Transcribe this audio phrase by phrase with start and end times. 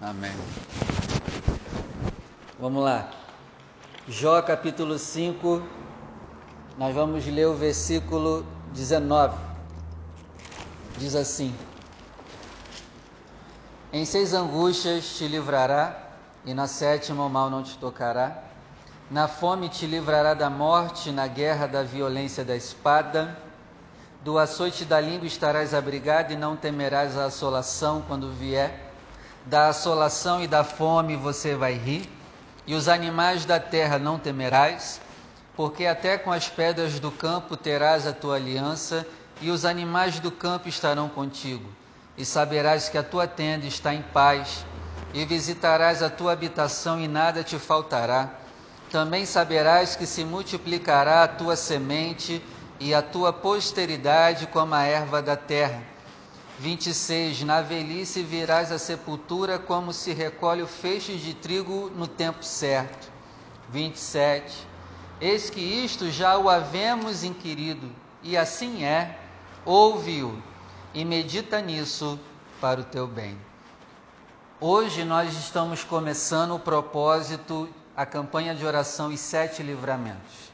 [0.00, 0.30] Amém.
[2.56, 3.10] Vamos lá.
[4.06, 5.60] Jó capítulo 5,
[6.78, 9.36] nós vamos ler o versículo 19.
[10.98, 11.52] Diz assim:
[13.92, 16.10] Em seis angústias te livrará,
[16.44, 18.44] e na sétima o mal não te tocará.
[19.10, 23.36] Na fome te livrará da morte, na guerra da violência da espada.
[24.22, 28.87] Do açoite da língua estarás abrigado e não temerás a assolação quando vier.
[29.48, 32.06] Da assolação e da fome você vai rir,
[32.66, 35.00] e os animais da terra não temerás,
[35.56, 39.06] porque até com as pedras do campo terás a tua aliança,
[39.40, 41.66] e os animais do campo estarão contigo.
[42.14, 44.66] E saberás que a tua tenda está em paz,
[45.14, 48.28] e visitarás a tua habitação e nada te faltará.
[48.90, 52.44] Também saberás que se multiplicará a tua semente
[52.78, 55.82] e a tua posteridade como a erva da terra
[56.58, 57.44] 26.
[57.44, 63.10] Na velhice virás à sepultura como se recolhe o feixe de trigo no tempo certo.
[63.70, 64.66] 27.
[65.20, 67.90] Eis que isto já o havemos inquirido,
[68.22, 69.18] e assim é,
[69.64, 70.40] ouve-o
[70.94, 72.18] e medita nisso
[72.60, 73.36] para o teu bem.
[74.60, 80.52] Hoje nós estamos começando o propósito, a campanha de oração e sete livramentos.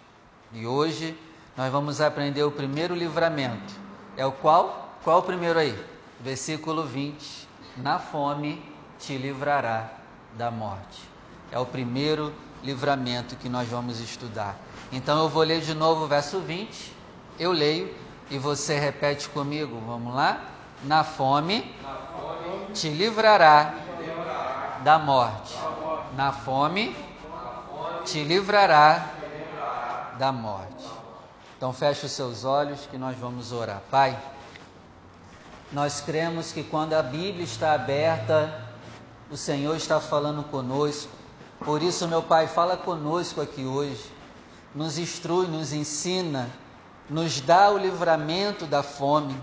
[0.53, 1.19] E hoje
[1.57, 3.75] nós vamos aprender o primeiro livramento.
[4.17, 4.99] É o qual?
[5.03, 5.94] Qual o primeiro aí?
[6.25, 8.65] Versículo 20: Na fome
[8.99, 9.91] te livrará
[10.33, 11.03] da morte.
[11.53, 14.57] É o primeiro livramento que nós vamos estudar.
[14.91, 16.93] Então eu vou ler de novo o verso 20.
[17.39, 17.95] Eu leio
[18.31, 19.79] e você repete comigo.
[19.87, 20.43] Vamos lá?
[20.85, 21.75] Na fome,
[22.73, 23.75] te, livrará
[24.83, 25.55] da morte.
[26.17, 30.87] Na fome, fome te, livrará te livrará da morte.
[31.57, 33.81] Então feche os seus olhos que nós vamos orar.
[33.91, 34.19] Pai,
[35.75, 38.65] nós cremos que quando a Bíblia está aberta,
[39.29, 41.11] o Senhor está falando conosco.
[41.59, 44.09] Por isso, meu Pai, fala conosco aqui hoje.
[44.73, 46.49] Nos instrui, nos ensina,
[47.11, 49.37] nos dá o livramento da fome,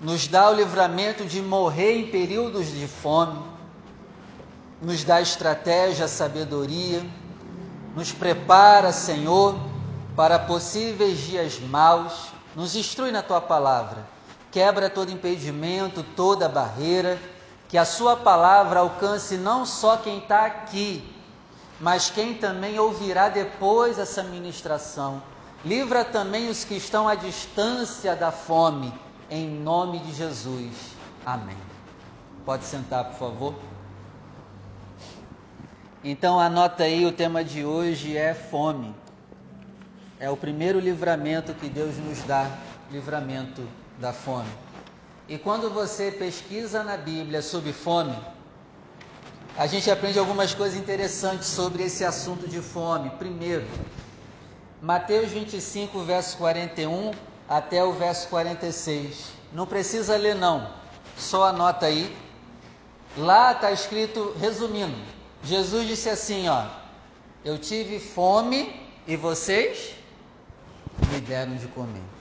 [0.00, 3.38] nos dá o livramento de morrer em períodos de fome,
[4.80, 7.04] nos dá estratégia, sabedoria,
[7.94, 9.56] nos prepara, Senhor,
[10.16, 14.19] para possíveis dias maus, nos instrui na tua palavra
[14.50, 17.18] quebra todo impedimento, toda barreira,
[17.68, 21.04] que a Sua palavra alcance não só quem está aqui,
[21.80, 25.22] mas quem também ouvirá depois essa ministração.
[25.64, 28.92] Livra também os que estão à distância da fome,
[29.30, 30.96] em nome de Jesus.
[31.24, 31.56] Amém.
[32.44, 33.54] Pode sentar, por favor.
[36.02, 38.94] Então anota aí, o tema de hoje é fome.
[40.18, 42.50] É o primeiro livramento que Deus nos dá,
[42.90, 43.66] livramento
[44.00, 44.50] da fome.
[45.28, 48.16] E quando você pesquisa na Bíblia sobre fome,
[49.56, 53.10] a gente aprende algumas coisas interessantes sobre esse assunto de fome.
[53.10, 53.66] Primeiro,
[54.80, 57.12] Mateus 25, verso 41
[57.48, 59.32] até o verso 46.
[59.52, 60.72] Não precisa ler, não,
[61.16, 62.16] só anota aí.
[63.16, 64.96] Lá está escrito, resumindo,
[65.42, 66.64] Jesus disse assim: Ó,
[67.44, 69.94] eu tive fome e vocês
[71.12, 72.19] me deram de comer.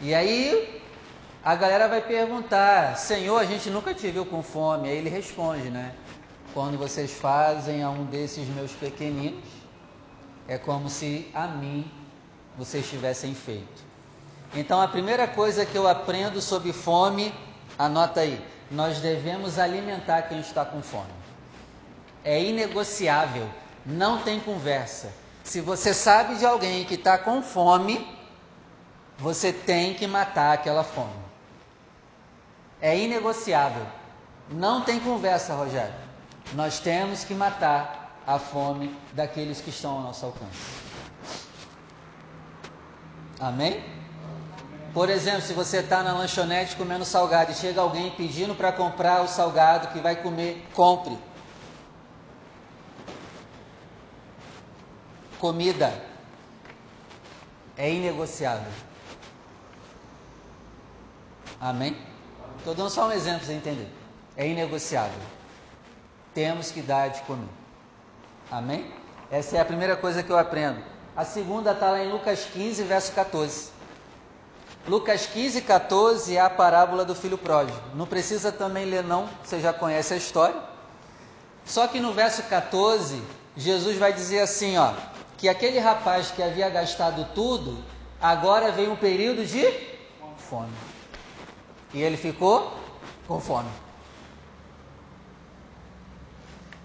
[0.00, 0.80] E aí
[1.44, 4.88] a galera vai perguntar: Senhor, a gente nunca te viu com fome.
[4.88, 5.94] Aí ele responde, né?
[6.54, 9.44] Quando vocês fazem a um desses meus pequeninos,
[10.48, 11.90] é como se a mim
[12.56, 13.90] vocês tivessem feito.
[14.54, 17.32] Então a primeira coisa que eu aprendo sobre fome,
[17.78, 21.12] anota aí: nós devemos alimentar quem está com fome.
[22.24, 23.48] É inegociável,
[23.84, 25.12] não tem conversa.
[25.44, 28.06] Se você sabe de alguém que está com fome,
[29.20, 31.12] você tem que matar aquela fome.
[32.80, 33.86] É inegociável.
[34.48, 35.94] Não tem conversa, Rogério.
[36.54, 40.80] Nós temos que matar a fome daqueles que estão ao nosso alcance.
[43.38, 43.84] Amém?
[44.94, 49.22] Por exemplo, se você está na lanchonete comendo salgado e chega alguém pedindo para comprar
[49.22, 51.16] o salgado que vai comer, compre.
[55.38, 55.92] Comida
[57.76, 58.89] é inegociável.
[61.60, 61.96] Amém?
[62.58, 63.88] Estou dando só um exemplo para entender.
[64.36, 65.20] É inegociável.
[66.32, 67.48] Temos que dar de comer.
[68.50, 68.90] Amém?
[69.30, 70.82] Essa é a primeira coisa que eu aprendo.
[71.14, 73.70] A segunda está lá em Lucas 15, verso 14.
[74.88, 77.78] Lucas 15, 14 é a parábola do filho pródigo.
[77.94, 80.56] Não precisa também ler, não, você já conhece a história.
[81.64, 83.22] Só que no verso 14,
[83.56, 84.94] Jesus vai dizer assim: ó,
[85.36, 87.78] que aquele rapaz que havia gastado tudo,
[88.20, 89.62] agora vem um período de
[90.38, 90.89] fome.
[91.92, 92.78] E ele ficou
[93.26, 93.70] com fome.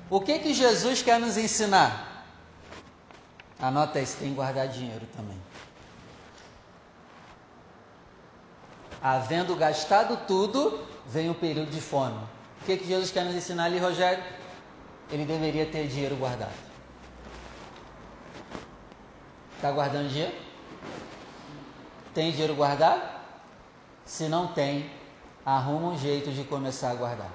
[0.10, 2.26] O que que Jesus quer nos ensinar?
[3.60, 5.40] Anota você tem que guardar dinheiro também.
[9.02, 12.18] Havendo gastado tudo, vem o período de fome.
[12.62, 14.24] O que, que Jesus quer nos ensinar ali, Rogério?
[15.12, 16.54] Ele deveria ter dinheiro guardado.
[19.56, 20.34] Está guardando dinheiro?
[22.14, 23.15] Tem dinheiro guardado?
[24.06, 24.90] Se não tem,
[25.46, 27.32] arruma um jeito de começar a guardar.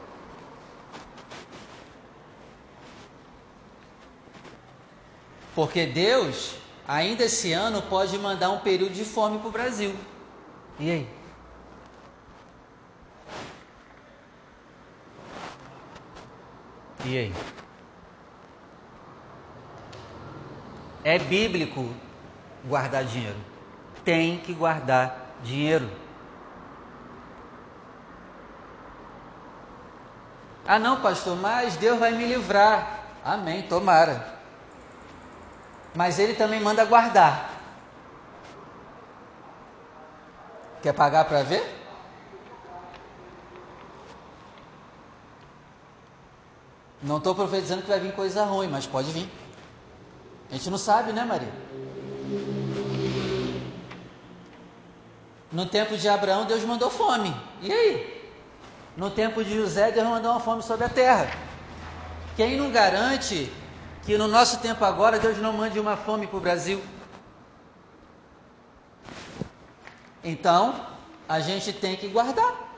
[5.55, 6.57] Porque Deus,
[6.87, 9.95] ainda esse ano, pode mandar um período de fome para o Brasil.
[10.79, 11.09] E aí?
[17.05, 17.35] E aí?
[21.03, 21.89] É bíblico
[22.65, 23.37] guardar dinheiro.
[24.05, 25.91] Tem que guardar dinheiro.
[30.73, 33.03] Ah, não, pastor, mas Deus vai me livrar.
[33.25, 34.39] Amém, tomara.
[35.97, 37.51] Mas Ele também manda guardar.
[40.81, 41.77] Quer pagar para ver?
[47.03, 49.29] Não estou profetizando que vai vir coisa ruim, mas pode vir.
[50.53, 51.53] A gente não sabe, né, Maria?
[55.51, 57.35] No tempo de Abraão, Deus mandou fome.
[57.61, 58.20] E aí?
[58.97, 61.31] No tempo de José, Deus mandou uma fome sobre a terra.
[62.37, 63.53] Quem não garante
[64.05, 66.83] que no nosso tempo agora Deus não mande uma fome para o Brasil?
[70.23, 70.87] Então,
[71.29, 72.69] a gente tem que guardar.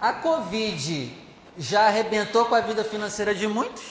[0.00, 1.16] A Covid
[1.56, 3.84] já arrebentou com a vida financeira de muitos.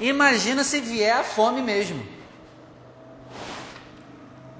[0.00, 2.04] Imagina se vier a fome mesmo.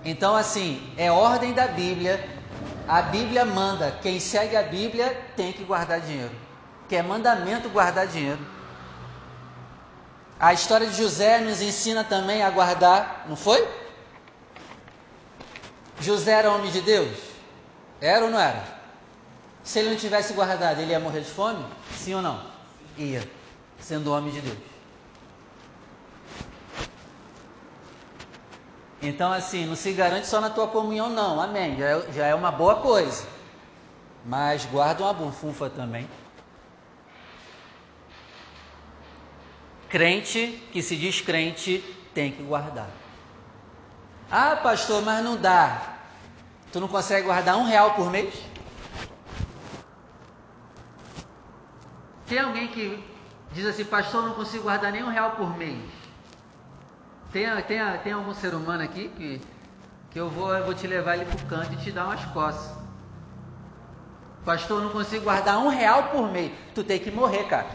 [0.05, 2.38] Então, assim, é ordem da Bíblia.
[2.88, 3.93] A Bíblia manda.
[4.00, 6.35] Quem segue a Bíblia tem que guardar dinheiro.
[6.88, 8.40] Que é mandamento guardar dinheiro.
[10.40, 13.69] A história de José nos ensina também a guardar, não foi?
[16.00, 17.19] José era homem de Deus?
[18.00, 18.64] Era ou não era?
[19.64, 21.62] Se ele não tivesse guardado, ele ia morrer de fome?
[21.94, 22.41] Sim ou não?
[22.96, 23.29] Ia,
[23.81, 24.58] sendo homem de Deus.
[29.00, 31.40] Então, assim, não se garante só na tua comunhão, não.
[31.40, 31.76] Amém.
[31.76, 33.26] Já é, já é uma boa coisa.
[34.24, 36.08] Mas guarda uma bufunfa também.
[39.88, 41.78] Crente que se diz crente
[42.12, 42.90] tem que guardar.
[44.30, 45.96] Ah, pastor, mas não dá.
[46.72, 48.34] Tu não consegue guardar um real por mês?
[52.26, 53.02] Tem alguém que
[53.52, 55.78] diz assim, pastor, não consigo guardar nem um real por mês.
[57.32, 59.40] Tem, tem, tem algum ser humano aqui que,
[60.10, 62.25] que eu, vou, eu vou te levar ele para o canto e te dar umas
[62.26, 62.76] costas.
[64.44, 66.50] Pastor, não consigo guardar um real por mês.
[66.75, 67.66] Tu tem que morrer, cara.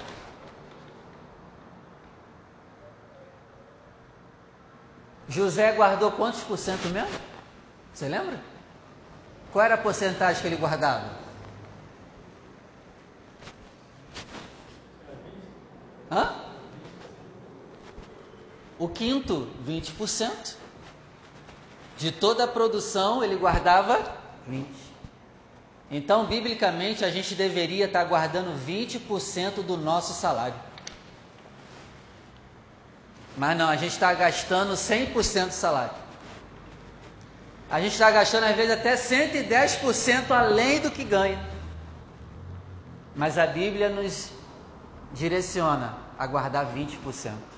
[5.30, 7.16] José guardou quantos por cento mesmo?
[7.94, 8.40] Você lembra?
[9.52, 11.12] Qual era a porcentagem que ele guardava?
[16.12, 16.43] Hã?
[18.84, 20.56] O quinto, 20%.
[21.96, 23.98] De toda a produção, ele guardava
[24.50, 24.66] 20%.
[25.90, 30.60] Então, biblicamente, a gente deveria estar guardando 20% do nosso salário.
[33.38, 35.96] Mas não, a gente está gastando 100% do salário.
[37.72, 41.40] A gente está gastando, às vezes, até 110% além do que ganha.
[43.16, 44.30] Mas a Bíblia nos
[45.14, 47.53] direciona a guardar 20%.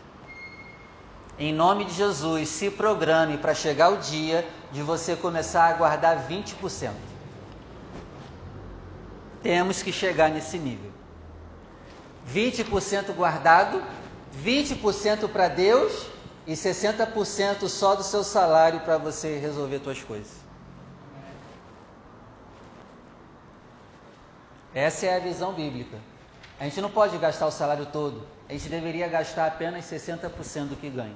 [1.38, 6.27] Em nome de Jesus, se programe para chegar o dia de você começar a guardar
[6.27, 6.92] 20%.
[9.44, 10.92] Temos que chegar nesse nível.
[12.34, 13.84] 20% guardado,
[14.44, 16.08] 20% para Deus
[16.48, 20.46] e 60% só do seu salário para você resolver suas coisas.
[24.74, 25.98] Essa é a visão bíblica.
[26.60, 28.35] A gente não pode gastar o salário todo.
[28.48, 31.16] A gente deveria gastar apenas 60% do que ganha.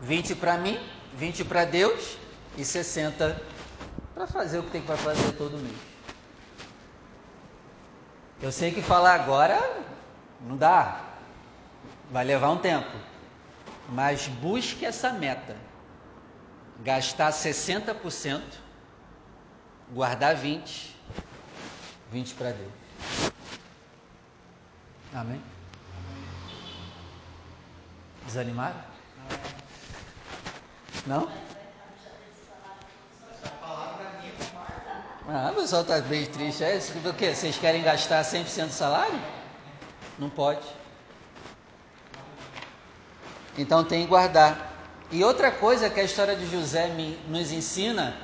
[0.00, 0.78] 20 para mim,
[1.14, 2.18] 20 para Deus
[2.56, 3.40] e 60
[4.14, 5.76] para fazer o que tem que fazer todo mês.
[8.42, 9.58] Eu sei que falar agora
[10.40, 11.00] não dá.
[12.10, 12.90] Vai levar um tempo.
[13.88, 15.56] Mas busque essa meta.
[16.82, 18.42] Gastar 60%,
[19.92, 20.94] guardar 20
[22.14, 23.33] 20 para Deus.
[25.14, 25.40] Amém?
[28.26, 28.74] Desanimaram?
[31.06, 31.30] Não?
[35.28, 36.64] Ah, o pessoal está bem triste.
[36.64, 36.92] É isso?
[36.98, 37.32] O quê?
[37.32, 39.20] Vocês querem gastar 100% do salário?
[40.18, 40.66] Não pode.
[43.56, 44.72] Então tem que guardar.
[45.12, 48.16] E outra coisa que a história de José me, nos ensina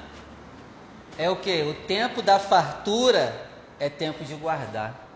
[1.16, 1.62] é o que?
[1.62, 5.09] O tempo da fartura é tempo de guardar.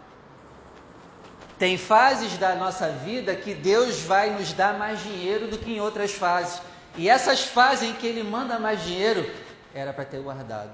[1.59, 5.81] Tem fases da nossa vida que Deus vai nos dar mais dinheiro do que em
[5.81, 6.61] outras fases.
[6.97, 9.29] E essas fases em que Ele manda mais dinheiro,
[9.73, 10.73] era para ter guardado.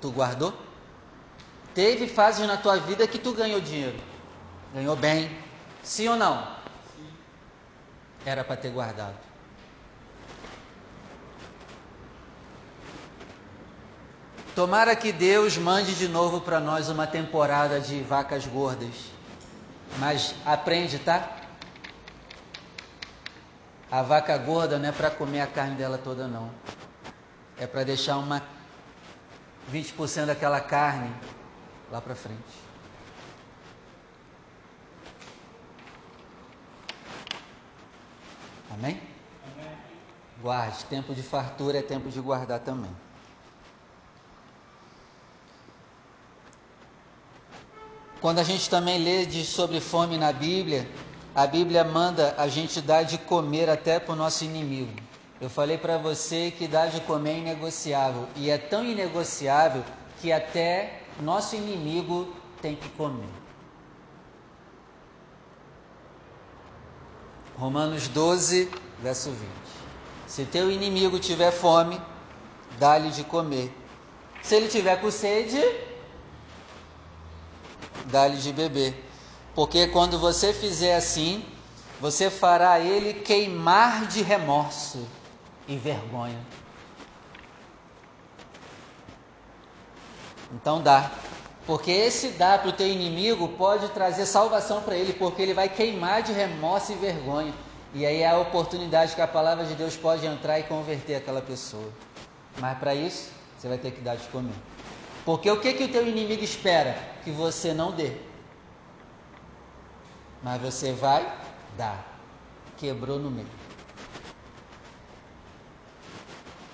[0.00, 0.54] Tu guardou?
[1.74, 3.98] Teve fases na tua vida que tu ganhou dinheiro.
[4.74, 5.30] Ganhou bem.
[5.82, 6.42] Sim ou não?
[6.96, 7.08] Sim.
[8.24, 9.16] Era para ter guardado.
[14.54, 19.19] Tomara que Deus mande de novo para nós uma temporada de vacas gordas.
[19.98, 21.36] Mas aprende, tá?
[23.90, 26.50] A vaca gorda não é para comer a carne dela toda, não.
[27.58, 28.42] É para deixar uma
[29.70, 31.12] 20% daquela carne
[31.90, 32.70] lá para frente.
[38.70, 39.00] Amém?
[39.52, 39.78] Amém?
[40.40, 42.94] Guarde, tempo de fartura é tempo de guardar também.
[48.20, 50.86] Quando a gente também lê de, sobre fome na Bíblia,
[51.34, 54.92] a Bíblia manda a gente dar de comer até para o nosso inimigo.
[55.40, 58.28] Eu falei para você que dar de comer é inegociável.
[58.36, 59.82] E é tão inegociável
[60.20, 63.28] que até nosso inimigo tem que comer.
[67.56, 68.70] Romanos 12,
[69.02, 69.40] verso 20.
[70.26, 71.98] Se teu inimigo tiver fome,
[72.78, 73.74] dá-lhe de comer.
[74.42, 75.58] Se ele tiver com sede,
[78.06, 79.08] dá-lhe de beber.
[79.54, 81.44] Porque quando você fizer assim,
[82.00, 85.06] você fará ele queimar de remorso
[85.68, 86.38] e vergonha.
[90.52, 91.10] Então dá.
[91.66, 95.68] Porque esse dá para o teu inimigo pode trazer salvação para ele, porque ele vai
[95.68, 97.52] queimar de remorso e vergonha.
[97.92, 101.42] E aí é a oportunidade que a palavra de Deus pode entrar e converter aquela
[101.42, 101.90] pessoa.
[102.58, 104.54] Mas para isso, você vai ter que dar de comer.
[105.24, 106.96] Porque o que, que o teu inimigo espera?
[107.22, 108.16] Que você não dê.
[110.42, 111.30] Mas você vai
[111.76, 112.04] dar.
[112.76, 113.48] Quebrou no meio.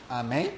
[0.08, 0.56] Amém?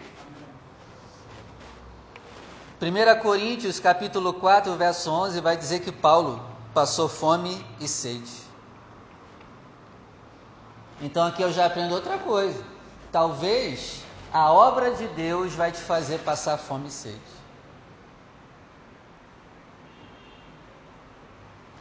[2.80, 6.40] 1 Coríntios capítulo 4, verso 11 vai dizer que Paulo
[6.73, 8.30] passou fome e sede.
[11.00, 12.62] Então aqui eu já aprendo outra coisa.
[13.11, 14.02] Talvez
[14.33, 17.38] a obra de Deus vai te fazer passar fome e sede.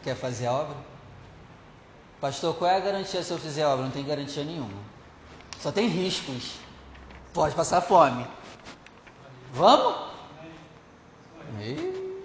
[0.08, 0.74] Quer fazer a obra?
[2.18, 3.84] Pastor, qual é a garantia se eu fizer a obra?
[3.84, 4.72] Não tem garantia nenhuma.
[5.60, 6.54] Só tem riscos.
[7.34, 8.26] Pode passar fome.
[9.52, 10.08] Vamos?
[11.60, 12.24] E...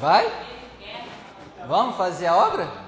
[0.00, 0.32] Vai?
[1.66, 2.84] Vamos fazer a obra?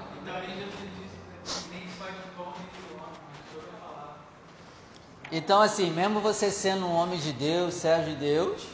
[5.31, 8.67] Então, assim, mesmo você sendo um homem de Deus, servo de Deus,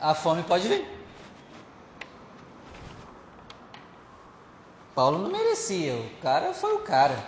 [0.00, 0.98] a fome pode vir.
[4.94, 7.24] Paulo não merecia, o cara foi o cara.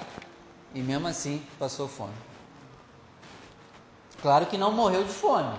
[0.74, 2.14] E mesmo assim passou fome.
[4.20, 5.58] Claro que não morreu de fome,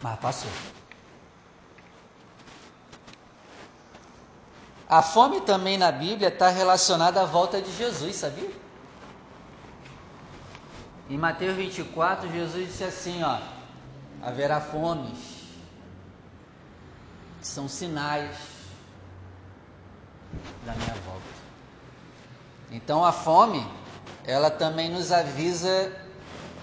[0.00, 0.50] mas passou.
[4.86, 8.63] A fome também na Bíblia está relacionada à volta de Jesus, sabia?
[11.08, 13.38] Em Mateus 24, Jesus disse assim, ó:
[14.22, 15.44] haverá fomes,
[17.42, 18.34] são sinais
[20.64, 21.22] da minha volta.
[22.70, 23.66] Então a fome,
[24.24, 25.92] ela também nos avisa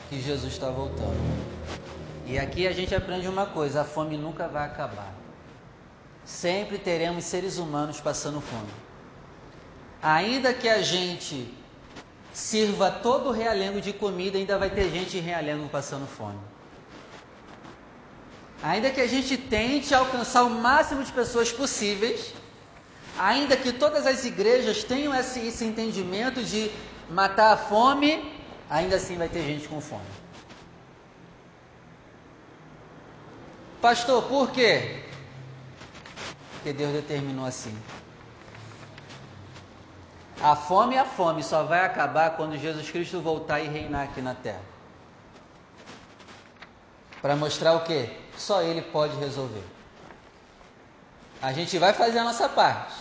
[0.09, 1.41] que Jesus está voltando.
[2.25, 5.13] E aqui a gente aprende uma coisa: a fome nunca vai acabar.
[6.25, 8.71] Sempre teremos seres humanos passando fome.
[10.01, 11.53] Ainda que a gente
[12.33, 16.39] sirva todo o realengo de comida, ainda vai ter gente em realengo passando fome.
[18.63, 22.33] Ainda que a gente tente alcançar o máximo de pessoas possíveis,
[23.17, 26.71] ainda que todas as igrejas tenham esse, esse entendimento de
[27.09, 30.05] matar a fome, ainda assim vai ter gente com fome.
[33.81, 35.03] Pastor, por quê?
[36.53, 37.75] Porque Deus determinou assim.
[40.43, 44.21] A fome é a fome só vai acabar quando Jesus Cristo voltar e reinar aqui
[44.21, 44.61] na terra.
[47.21, 48.09] Para mostrar o quê?
[48.37, 49.63] só Ele pode resolver.
[51.41, 52.95] A gente vai fazer a nossa parte.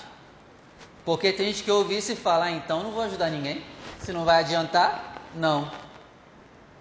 [1.05, 3.65] Porque tem gente que ouve isso e fala, ah, então não vou ajudar ninguém.
[3.99, 5.71] Se não vai adiantar, não.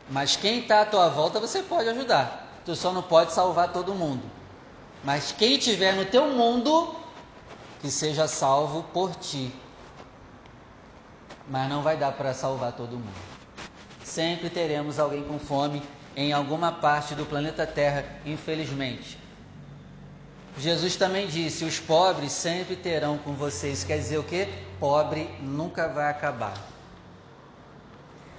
[0.09, 2.47] Mas quem está à tua volta você pode ajudar.
[2.65, 4.23] Tu só não pode salvar todo mundo.
[5.03, 6.95] Mas quem estiver no teu mundo,
[7.81, 9.53] que seja salvo por ti.
[11.49, 13.29] Mas não vai dar para salvar todo mundo.
[14.03, 15.81] Sempre teremos alguém com fome
[16.15, 19.17] em alguma parte do planeta Terra, infelizmente.
[20.57, 23.83] Jesus também disse: os pobres sempre terão com vocês.
[23.83, 24.47] Quer dizer o que?
[24.79, 26.53] Pobre nunca vai acabar.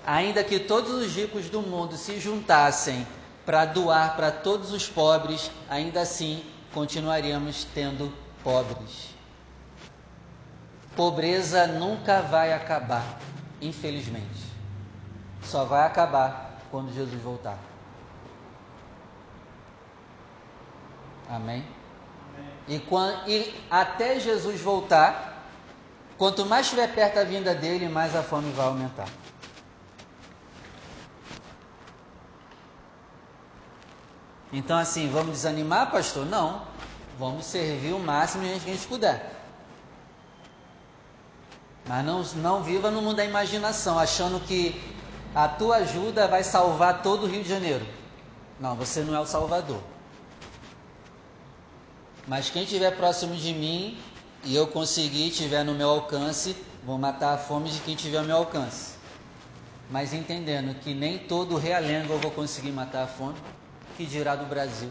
[0.06, 3.06] Ainda que todos os ricos do mundo se juntassem
[3.44, 8.12] para doar para todos os pobres, ainda assim continuaríamos tendo
[8.42, 9.19] pobres.
[10.96, 13.18] Pobreza nunca vai acabar,
[13.60, 14.50] infelizmente.
[15.42, 17.58] Só vai acabar quando Jesus voltar.
[21.28, 21.64] Amém?
[22.66, 25.44] E, quando, e até Jesus voltar,
[26.18, 29.08] quanto mais estiver perto da vinda dele, mais a fome vai aumentar.
[34.52, 36.26] Então, assim, vamos desanimar, pastor?
[36.26, 36.62] Não.
[37.18, 39.39] Vamos servir o máximo que a gente puder.
[41.86, 44.80] Mas não, não viva no mundo da imaginação, achando que
[45.34, 47.86] a tua ajuda vai salvar todo o Rio de Janeiro.
[48.58, 49.80] Não, você não é o Salvador.
[52.26, 53.98] Mas quem estiver próximo de mim
[54.44, 58.24] e eu conseguir, estiver no meu alcance, vou matar a fome de quem estiver ao
[58.24, 58.94] meu alcance.
[59.90, 63.36] Mas entendendo que nem todo realengo eu vou conseguir matar a fome,
[63.96, 64.90] que dirá do Brasil.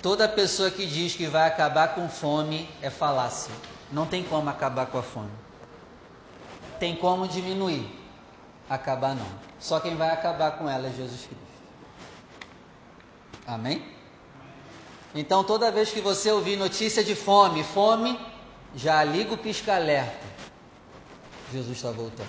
[0.00, 3.52] Toda pessoa que diz que vai acabar com fome é falácia.
[3.92, 5.30] Não tem como acabar com a fome.
[6.80, 7.86] Tem como diminuir.
[8.68, 9.26] Acabar não.
[9.60, 11.42] Só quem vai acabar com ela é Jesus Cristo.
[13.46, 13.84] Amém?
[15.14, 18.18] Então, toda vez que você ouvir notícia de fome, fome,
[18.74, 20.26] já liga o pisca-alerta.
[21.52, 22.28] Jesus está voltando.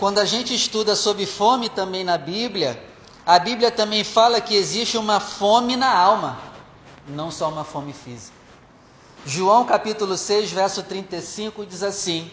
[0.00, 2.93] Quando a gente estuda sobre fome também na Bíblia,
[3.26, 6.38] a Bíblia também fala que existe uma fome na alma,
[7.08, 8.36] não só uma fome física.
[9.24, 12.30] João capítulo 6, verso 35 diz assim: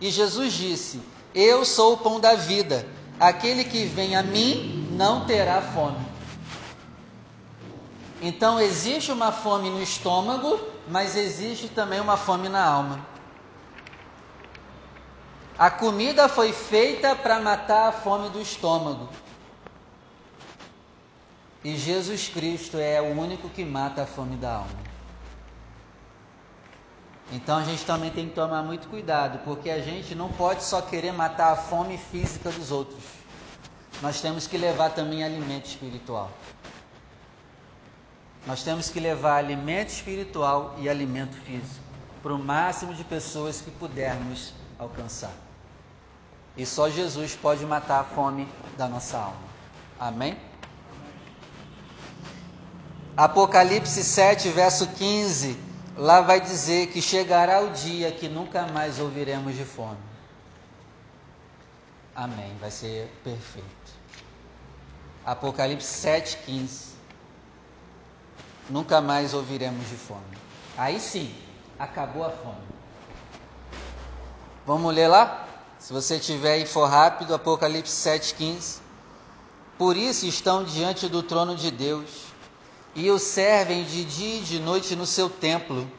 [0.00, 1.02] E Jesus disse:
[1.34, 2.86] Eu sou o pão da vida,
[3.18, 6.06] aquele que vem a mim não terá fome.
[8.22, 13.04] Então existe uma fome no estômago, mas existe também uma fome na alma.
[15.58, 19.08] A comida foi feita para matar a fome do estômago.
[21.64, 24.84] E Jesus Cristo é o único que mata a fome da alma.
[27.32, 30.82] Então a gente também tem que tomar muito cuidado, porque a gente não pode só
[30.82, 33.02] querer matar a fome física dos outros.
[34.02, 36.30] Nós temos que levar também alimento espiritual.
[38.46, 41.82] Nós temos que levar alimento espiritual e alimento físico
[42.22, 45.32] para o máximo de pessoas que pudermos alcançar.
[46.56, 48.46] E só Jesus pode matar a fome
[48.76, 49.54] da nossa alma.
[49.98, 50.36] Amém?
[53.16, 55.56] Apocalipse 7, verso 15,
[55.96, 59.98] lá vai dizer que chegará o dia que nunca mais ouviremos de fome.
[62.12, 63.68] Amém, vai ser perfeito.
[65.24, 66.94] Apocalipse 7, 15.
[68.68, 70.36] Nunca mais ouviremos de fome.
[70.76, 71.32] Aí sim,
[71.78, 72.66] acabou a fome.
[74.66, 75.46] Vamos ler lá?
[75.78, 78.80] Se você tiver e for rápido, Apocalipse 7,15.
[79.78, 82.33] Por isso estão diante do trono de Deus
[82.94, 85.90] e o servem de dia e de noite no seu templo.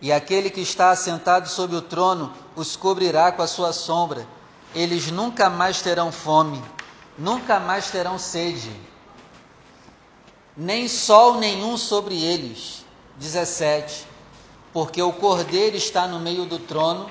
[0.00, 4.26] E aquele que está assentado sobre o trono os cobrirá com a sua sombra.
[4.74, 6.62] Eles nunca mais terão fome,
[7.16, 8.70] nunca mais terão sede,
[10.56, 12.84] nem sol nenhum sobre eles.
[13.16, 14.06] 17.
[14.72, 17.10] Porque o cordeiro está no meio do trono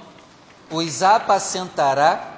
[0.69, 2.35] os apacentará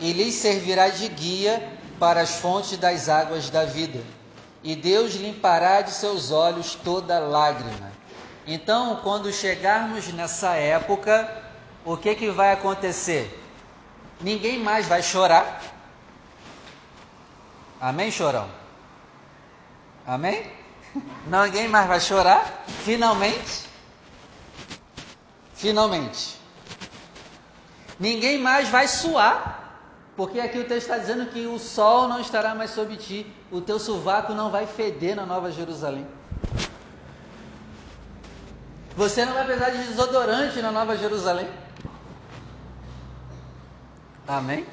[0.00, 4.02] e lhes servirá de guia para as fontes das águas da vida.
[4.62, 7.92] E Deus limpará de seus olhos toda lágrima.
[8.46, 11.42] Então, quando chegarmos nessa época,
[11.84, 13.40] o que, que vai acontecer?
[14.20, 15.60] Ninguém mais vai chorar.
[17.80, 18.48] Amém, chorão?
[20.06, 20.50] Amém?
[21.26, 22.64] Ninguém mais vai chorar.
[22.84, 23.66] Finalmente.
[25.54, 26.40] Finalmente.
[27.98, 29.78] Ninguém mais vai suar,
[30.16, 33.60] porque aqui o texto está dizendo que o sol não estará mais sobre ti, o
[33.60, 36.06] teu sovaco não vai feder na Nova Jerusalém.
[38.96, 41.48] Você não vai precisar de desodorante na Nova Jerusalém.
[44.26, 44.66] Amém?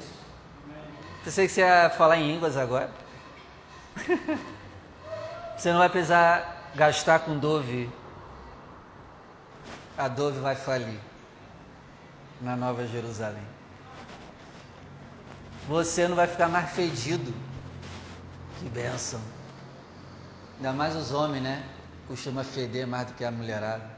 [1.22, 2.90] Pensei que você ia falar em línguas agora.
[5.56, 7.90] Você não vai precisar gastar com Dove.
[9.98, 10.98] A Dove vai falir
[12.40, 13.42] na Nova Jerusalém.
[15.68, 17.34] Você não vai ficar mais fedido.
[18.60, 19.18] Que bênção.
[20.56, 21.64] Ainda mais os homens, né?
[22.06, 23.90] Costuma feder mais do que a mulherada.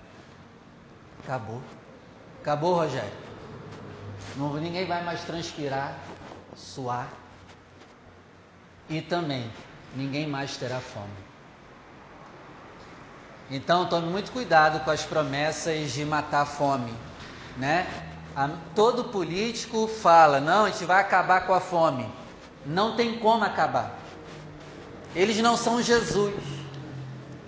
[1.25, 1.61] Acabou.
[2.41, 3.11] Acabou, Rogério.
[4.37, 5.99] Não, ninguém vai mais transpirar,
[6.55, 7.09] suar.
[8.89, 9.51] E também,
[9.97, 11.11] ninguém mais terá fome.
[13.51, 16.95] Então tome muito cuidado com as promessas de matar a fome,
[17.57, 17.85] né?
[18.77, 22.09] todo político fala: não, a gente vai acabar com a fome.
[22.65, 24.02] Não tem como acabar.
[25.15, 26.35] Eles não são Jesus.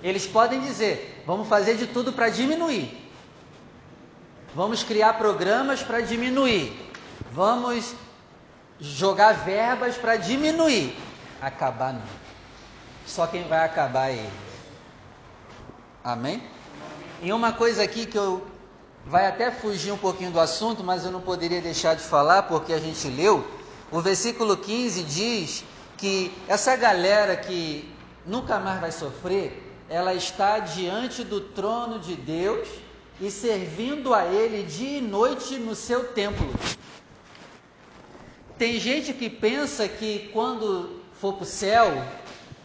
[0.03, 3.03] Eles podem dizer: vamos fazer de tudo para diminuir.
[4.55, 6.72] Vamos criar programas para diminuir.
[7.33, 7.94] Vamos
[8.81, 10.96] jogar verbas para diminuir.
[11.40, 12.03] Acabar não.
[13.07, 14.33] Só quem vai acabar é ele.
[16.03, 16.42] Amém?
[17.22, 18.46] E uma coisa aqui que eu
[19.07, 22.72] vai até fugir um pouquinho do assunto, mas eu não poderia deixar de falar porque
[22.72, 23.46] a gente leu.
[23.90, 25.64] O versículo 15 diz
[25.96, 27.92] que essa galera que
[28.26, 32.68] nunca mais vai sofrer, ela está diante do trono de Deus
[33.20, 36.52] e servindo a Ele dia e noite no seu templo.
[38.59, 42.04] Tem gente que pensa que quando for para o céu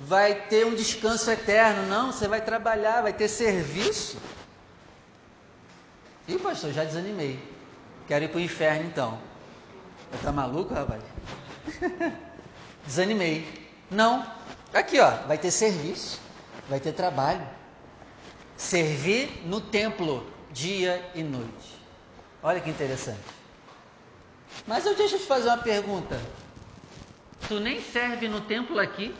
[0.02, 1.88] vai ter um descanso eterno.
[1.88, 4.18] Não, você vai trabalhar, vai ter serviço.
[6.28, 7.40] Ih, pastor, já desanimei.
[8.08, 9.20] Quero ir para o inferno então.
[10.24, 11.04] Tá maluco, rapaz?
[12.90, 13.48] Desanimei.
[13.92, 14.26] Não.
[14.74, 16.20] Aqui, ó, vai ter serviço,
[16.68, 17.48] vai ter trabalho.
[18.58, 21.78] Servir no templo dia e noite.
[22.42, 23.20] Olha que interessante.
[24.66, 26.20] Mas eu deixo te fazer uma pergunta.
[27.48, 29.16] Tu nem serve no templo aqui?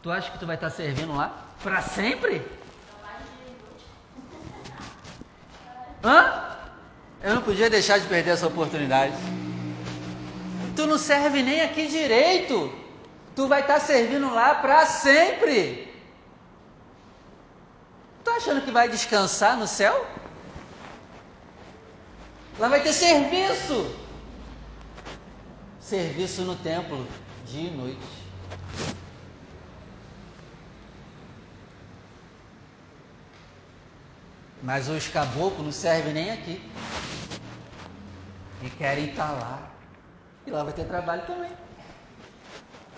[0.00, 2.40] Tu acha que tu vai estar servindo lá para sempre?
[6.04, 6.56] Hã?
[7.20, 9.14] Eu não podia deixar de perder essa oportunidade.
[10.80, 12.72] Tu não serve nem aqui direito.
[13.36, 15.94] Tu vai estar servindo lá para sempre.
[18.24, 20.06] Tu achando que vai descansar no céu?
[22.58, 23.94] Lá vai ter serviço.
[25.78, 27.06] Serviço no templo,
[27.44, 28.24] dia e noite.
[34.62, 36.58] Mas os caboclos não servem nem aqui.
[38.62, 39.69] E querem estar lá.
[40.46, 41.50] E lá vai ter trabalho também.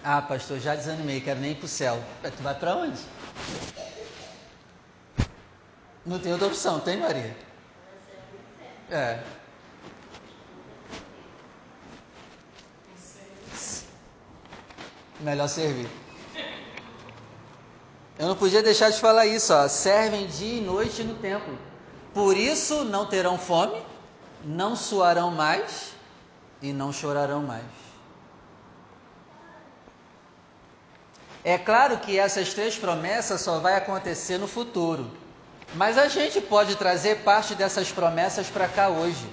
[0.05, 2.03] Ah, pastor, já desanimei, quero nem ir para o céu.
[2.23, 3.01] Tu vai para onde?
[6.05, 7.37] Não tem outra opção, tem, Maria?
[8.91, 9.21] É.
[15.21, 15.89] Melhor servir.
[18.19, 19.69] Eu não podia deixar de falar isso, ó.
[19.69, 21.57] Servem dia e noite no templo.
[22.13, 23.81] Por isso não terão fome,
[24.45, 25.93] não suarão mais
[26.63, 27.65] e não chorarão mais.
[31.45, 35.11] É claro que essas três promessas só vai acontecer no futuro.
[35.75, 39.27] Mas a gente pode trazer parte dessas promessas para cá hoje.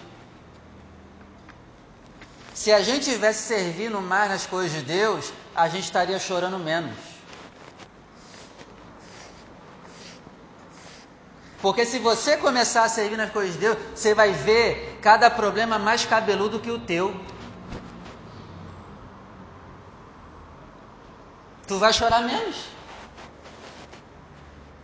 [2.54, 7.09] Se a gente tivesse servindo mais nas coisas de Deus, a gente estaria chorando menos.
[11.62, 15.78] Porque se você começar a servir nas coisas de Deus, você vai ver cada problema
[15.78, 17.14] mais cabeludo que o teu.
[21.68, 22.66] Tu vai chorar menos.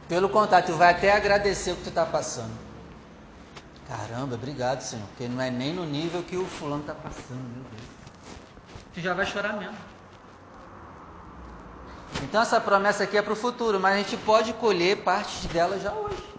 [0.08, 2.52] Pelo contrário, tu vai até agradecer o que tu está passando.
[3.88, 5.06] Caramba, obrigado, Senhor.
[5.08, 7.84] Porque não é nem no nível que o fulano está passando, meu Deus.
[8.94, 9.78] Tu já vai chorar mesmo.
[12.22, 15.80] Então essa promessa aqui é para o futuro, mas a gente pode colher parte dela
[15.80, 16.35] já hoje.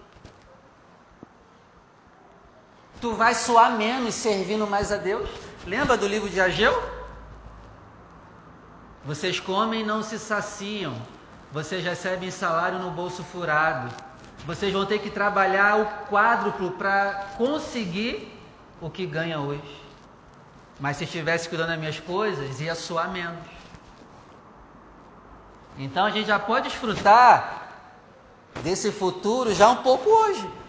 [3.07, 5.31] Tu vai suar menos servindo mais a Deus.
[5.65, 6.75] Lembra do livro de Ageu?
[9.05, 10.93] Vocês comem e não se saciam.
[11.53, 13.95] Vocês recebem salário no bolso furado.
[14.45, 18.37] Vocês vão ter que trabalhar o quádruplo para conseguir
[18.81, 19.81] o que ganha hoje.
[20.81, 23.39] Mas se estivesse cuidando das minhas coisas, ia suar menos.
[25.79, 27.69] Então a gente já pode desfrutar
[28.65, 30.66] desse futuro já um pouco hoje.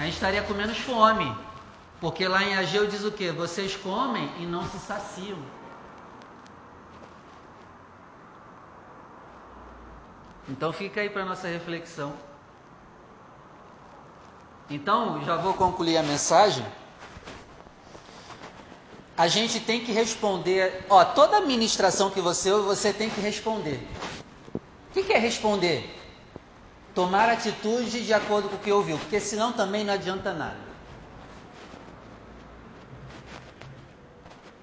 [0.00, 1.30] A gente estaria com menos fome.
[2.00, 3.30] Porque lá em Ageu diz o que?
[3.30, 5.38] Vocês comem e não se saciam.
[10.48, 12.14] Então fica aí para nossa reflexão.
[14.70, 16.64] Então, já vou concluir a mensagem.
[19.18, 23.86] A gente tem que responder, ó, toda ministração que você ouve, você tem que responder.
[24.54, 25.99] O que, que é responder?
[27.00, 30.58] Tomar atitude de acordo com o que ouviu, porque senão também não adianta nada.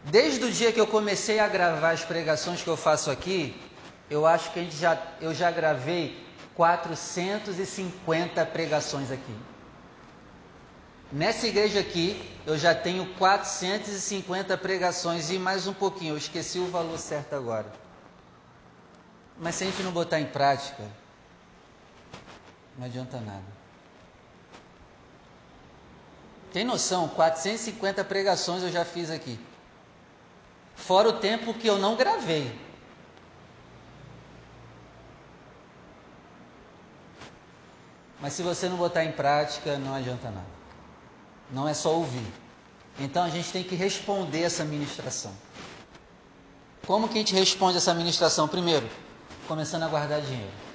[0.04, 3.60] Desde o dia que eu comecei a gravar as pregações que eu faço aqui,
[4.08, 6.24] eu acho que a gente já, eu já gravei
[6.54, 9.36] 450 pregações aqui.
[11.12, 16.70] Nessa igreja aqui, eu já tenho 450 pregações e mais um pouquinho, eu esqueci o
[16.70, 17.74] valor certo agora.
[19.40, 20.84] Mas se a gente não botar em prática,
[22.78, 23.58] não adianta nada.
[26.54, 27.08] Tem noção?
[27.10, 29.40] 450 pregações eu já fiz aqui.
[30.76, 32.58] Fora o tempo que eu não gravei.
[38.20, 40.58] Mas se você não botar em prática, não adianta nada.
[41.52, 42.26] Não é só ouvir.
[43.00, 45.32] Então a gente tem que responder essa ministração.
[46.86, 48.48] Como que a gente responde essa ministração?
[48.48, 48.90] Primeiro,
[49.48, 50.67] começando a guardar dinheiro.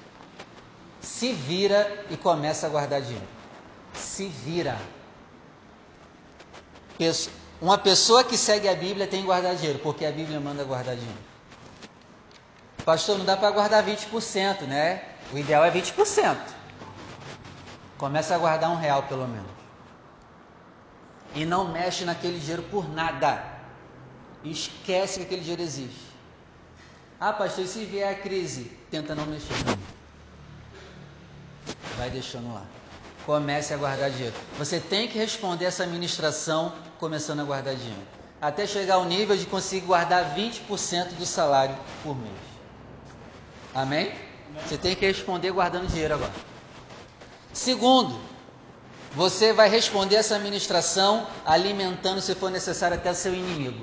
[1.03, 3.27] Se vira e começa a guardar dinheiro.
[3.93, 4.79] Se vira.
[7.61, 10.95] Uma pessoa que segue a Bíblia tem que guardar dinheiro, porque a Bíblia manda guardar
[10.95, 11.19] dinheiro.
[12.85, 15.03] Pastor, não dá para guardar 20%, né?
[15.31, 16.37] O ideal é 20%.
[17.97, 19.51] Começa a guardar um real pelo menos.
[21.35, 23.43] E não mexe naquele dinheiro por nada.
[24.43, 26.13] Esquece que aquele dinheiro existe.
[27.19, 28.71] Ah, pastor, e se vier a crise?
[28.91, 29.53] Tenta não mexer.
[32.03, 32.65] Vai deixando lá.
[33.25, 34.35] Comece a guardar dinheiro.
[34.57, 38.01] Você tem que responder essa administração começando a guardar dinheiro.
[38.41, 42.35] Até chegar ao nível de conseguir guardar 20% do salário por mês.
[43.73, 44.11] Amém?
[44.67, 46.33] Você tem que responder guardando dinheiro agora.
[47.53, 48.19] Segundo,
[49.13, 53.81] você vai responder essa administração alimentando, se for necessário, até o seu inimigo.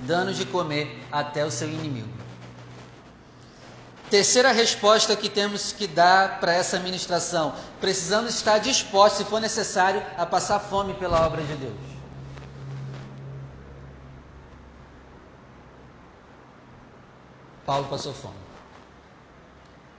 [0.00, 2.21] Dando de comer até o seu inimigo.
[4.12, 10.04] Terceira resposta que temos que dar para essa administração: precisamos estar dispostos, se for necessário,
[10.18, 11.80] a passar fome pela obra de Deus.
[17.64, 18.36] Paulo passou fome.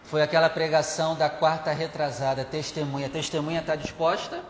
[0.04, 3.10] Foi aquela pregação da quarta retrasada, testemunha.
[3.10, 4.44] Testemunha está disposta?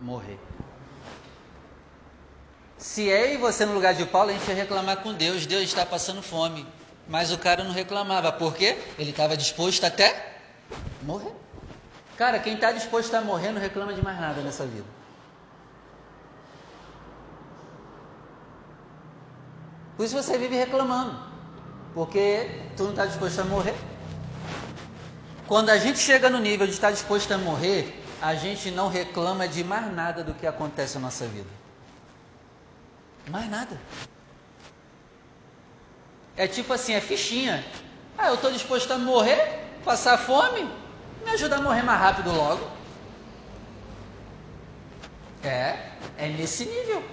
[0.00, 0.38] Morrer.
[2.78, 5.44] Se é e você no lugar de Paulo, a gente ia reclamar com Deus.
[5.44, 6.64] Deus está passando fome.
[7.08, 8.32] Mas o cara não reclamava.
[8.32, 8.78] Por quê?
[8.98, 10.38] Ele estava disposto até
[11.02, 11.32] morrer.
[12.16, 14.86] Cara, quem está disposto a morrer não reclama de mais nada nessa vida.
[19.96, 21.18] Por isso você vive reclamando.
[21.92, 23.74] Porque tu não está disposto a morrer.
[25.46, 29.46] Quando a gente chega no nível de estar disposto a morrer, a gente não reclama
[29.46, 31.48] de mais nada do que acontece na nossa vida.
[33.28, 33.78] Mais nada.
[36.36, 37.64] É tipo assim, é fichinha.
[38.18, 40.64] Ah, eu estou disposto a morrer, passar fome,
[41.24, 42.68] me ajuda a morrer mais rápido logo.
[45.42, 47.04] É, é nesse nível.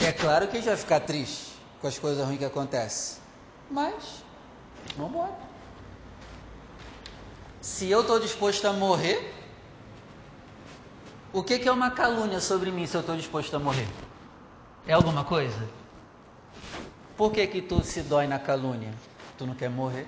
[0.00, 3.20] É claro que a gente vai ficar triste com as coisas ruins que acontecem.
[3.70, 4.22] Mas,
[4.96, 5.48] vamos embora.
[7.60, 9.34] Se eu estou disposto a morrer,
[11.32, 13.86] o que, que é uma calúnia sobre mim se eu estou disposto a morrer?
[14.88, 15.68] É alguma coisa?
[17.14, 18.90] Por que, que tu se dói na calúnia?
[19.36, 20.06] Tu não quer morrer?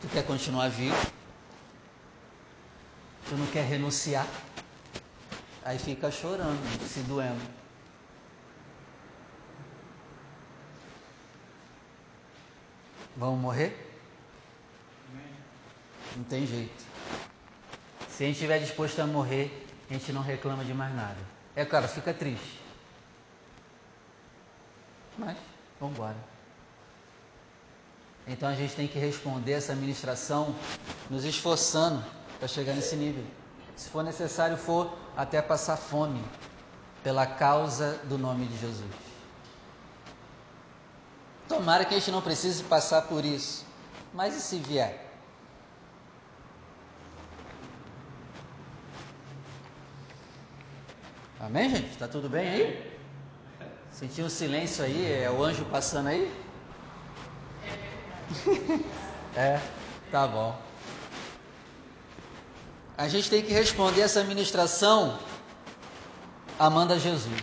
[0.00, 0.96] Tu quer continuar vivo?
[3.28, 4.26] Tu não quer renunciar?
[5.62, 7.44] Aí fica chorando, se doendo.
[13.18, 13.98] Vamos morrer?
[16.16, 16.84] Não tem jeito.
[18.08, 21.18] Se a gente estiver disposto a morrer, a gente não reclama de mais nada.
[21.54, 22.65] É claro, fica triste.
[25.18, 25.36] Mas,
[25.80, 26.16] vamos embora.
[28.26, 30.54] Então a gente tem que responder essa administração
[31.08, 32.04] nos esforçando
[32.38, 33.24] para chegar nesse nível.
[33.76, 36.22] Se for necessário, for até passar fome
[37.02, 38.90] pela causa do nome de Jesus.
[41.48, 43.64] Tomara que a gente não precise passar por isso.
[44.12, 45.06] Mas e se vier?
[51.38, 51.90] Amém, gente?
[51.90, 52.85] Está tudo bem aí?
[53.98, 55.10] Sentiu um silêncio aí?
[55.10, 56.30] É o anjo passando aí?
[59.34, 59.58] é,
[60.12, 60.54] tá bom.
[62.98, 65.18] A gente tem que responder essa ministração
[66.58, 67.42] amando a Jesus.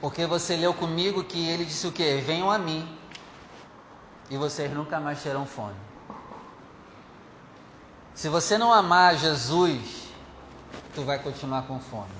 [0.00, 2.22] Porque você leu comigo que ele disse o quê?
[2.24, 2.88] Venham a mim.
[4.30, 5.76] e vocês nunca mais terão fome.
[8.14, 10.04] Se você não amar Jesus,
[10.94, 12.16] tu vai continuar com fome.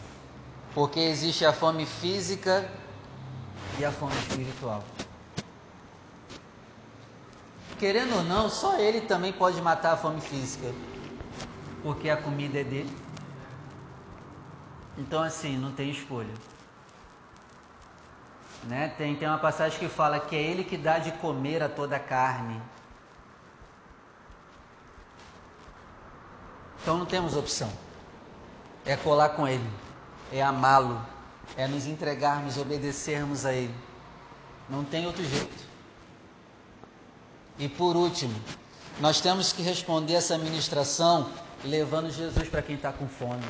[0.74, 2.70] Porque existe a fome física
[3.78, 4.84] e a fome espiritual.
[7.78, 10.72] Querendo ou não, só ele também pode matar a fome física.
[11.82, 12.96] Porque a comida é dele.
[14.96, 16.34] Então, assim, não tem escolha.
[18.64, 18.88] Né?
[18.98, 21.94] Tem, tem uma passagem que fala que é ele que dá de comer a toda
[21.94, 22.60] a carne.
[26.82, 27.70] Então não temos opção.
[28.84, 29.70] É colar com ele,
[30.32, 31.00] é amá-lo,
[31.56, 33.74] é nos entregarmos, obedecermos a ele.
[34.68, 35.68] Não tem outro jeito.
[37.58, 38.34] E por último,
[39.00, 41.30] nós temos que responder essa ministração
[41.64, 43.44] levando Jesus para quem está com fome.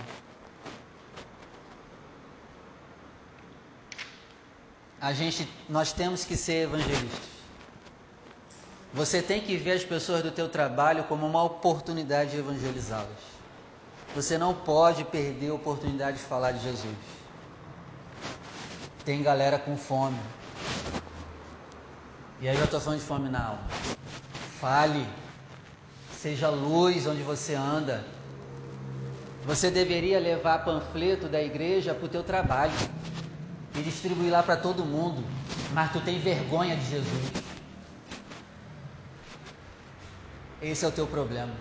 [5.01, 7.39] A gente, nós temos que ser evangelistas.
[8.93, 13.39] Você tem que ver as pessoas do teu trabalho como uma oportunidade de evangelizá-las.
[14.15, 16.97] Você não pode perder a oportunidade de falar de Jesus.
[19.09, 20.21] Tem galera com fome.
[22.43, 23.67] E aí eu estou falando de fome na alma.
[24.61, 25.09] Fale.
[26.13, 28.05] Seja luz onde você anda.
[29.47, 32.75] Você deveria levar panfleto da igreja para o teu trabalho
[33.77, 35.25] e distribuir lá para todo mundo.
[35.73, 37.33] Mas tu tem vergonha de Jesus.
[40.61, 41.55] Esse é o teu problema.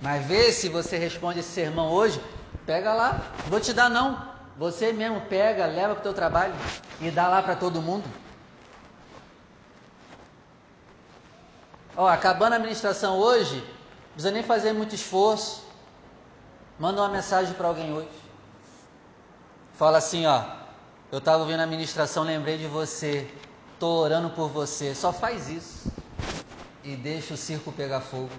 [0.00, 2.22] Mas vê se você responde esse sermão hoje,
[2.64, 3.20] pega lá.
[3.48, 4.30] Vou te dar não.
[4.58, 6.54] Você mesmo pega, leva para o teu trabalho
[7.00, 8.04] e dá lá para todo mundo.
[11.96, 15.64] Ó, acabando a administração hoje, não precisa nem fazer muito esforço.
[16.78, 18.08] Manda uma mensagem para alguém hoje.
[19.74, 20.42] Fala assim, ó.
[21.10, 23.30] Eu estava ouvindo a ministração, lembrei de você.
[23.74, 24.94] Estou orando por você.
[24.94, 25.92] Só faz isso.
[26.82, 28.30] E deixa o circo pegar fogo.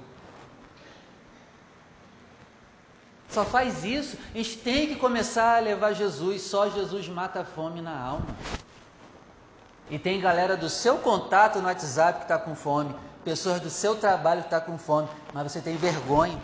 [3.34, 4.18] Só faz isso.
[4.34, 6.42] A gente tem que começar a levar Jesus.
[6.44, 8.28] Só Jesus mata a fome na alma.
[9.90, 13.96] E tem galera do seu contato no WhatsApp que está com fome pessoas do seu
[13.96, 16.38] trabalho que estão tá com fome, mas você tem vergonha.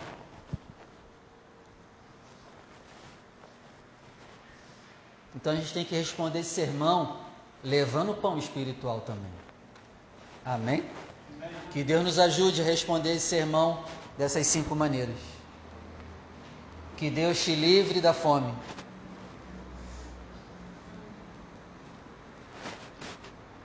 [5.34, 7.18] Então a gente tem que responder esse sermão
[7.62, 9.30] levando o pão espiritual também.
[10.44, 10.84] Amém?
[11.36, 11.50] Amém?
[11.70, 13.84] Que Deus nos ajude a responder esse sermão
[14.18, 15.16] dessas cinco maneiras.
[17.00, 18.54] Que Deus te livre da fome.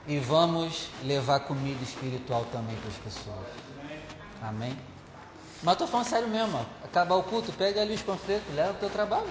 [0.07, 3.47] e vamos levar comida espiritual também para as pessoas.
[4.41, 4.77] Amém?
[5.63, 8.79] Mas estou falando sério mesmo, acabar o culto, pega ali os panfletos, leva para o
[8.81, 9.29] teu trabalho.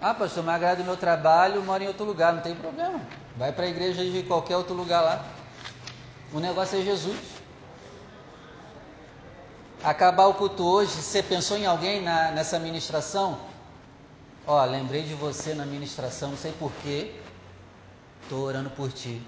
[0.00, 3.00] Ah, pastor, me agrada o meu trabalho, moro em outro lugar, não tem problema.
[3.36, 5.24] Vai para a igreja de qualquer outro lugar lá.
[6.32, 7.18] O negócio é Jesus.
[9.84, 13.38] Acabar o culto hoje, você pensou em alguém na, nessa ministração?
[14.46, 17.12] Ó, lembrei de você na ministração, não sei porquê.
[18.22, 19.20] Estou orando por ti.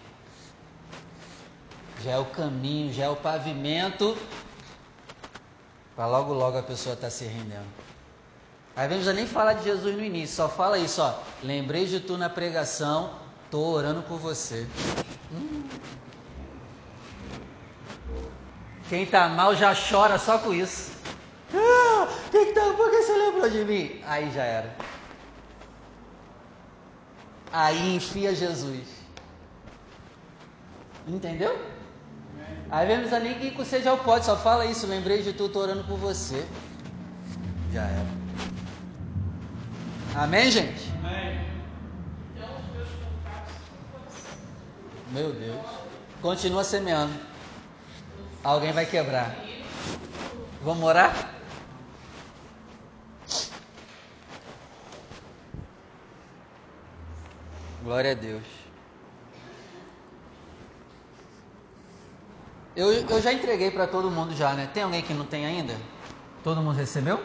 [2.02, 4.16] Já é o caminho, já é o pavimento
[5.96, 7.66] para logo logo a pessoa tá se rendendo.
[8.76, 11.14] Aí vamos nem falar de Jesus no início, só fala isso, ó.
[11.42, 13.10] Lembrei de tu na pregação,
[13.46, 14.66] estou orando por você.
[15.32, 15.66] Hum.
[18.88, 20.92] Quem está mal já chora só com isso.
[21.54, 24.00] Ah, que que tá, por que você lembrou de mim?
[24.06, 24.76] Aí já era.
[27.52, 28.86] Aí enfia Jesus.
[31.06, 31.58] Entendeu?
[32.70, 35.84] Aí vemos ali que você já pode, só fala isso, lembrei de tu, tô orando
[35.84, 36.46] por você.
[37.72, 38.06] Já era.
[40.14, 40.92] Amém, gente?
[40.98, 41.46] Amém.
[45.12, 45.60] Meu Deus.
[46.20, 47.25] Continua semeando.
[48.46, 49.34] Alguém vai quebrar.
[50.62, 51.34] Vamos orar?
[57.82, 58.44] Glória a Deus.
[62.76, 64.70] Eu, eu já entreguei para todo mundo já, né?
[64.72, 65.74] Tem alguém que não tem ainda?
[66.44, 67.20] Todo mundo recebeu?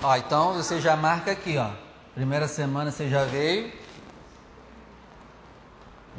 [0.00, 1.72] Ó, então você já marca aqui, ó.
[2.14, 3.72] Primeira semana você já veio.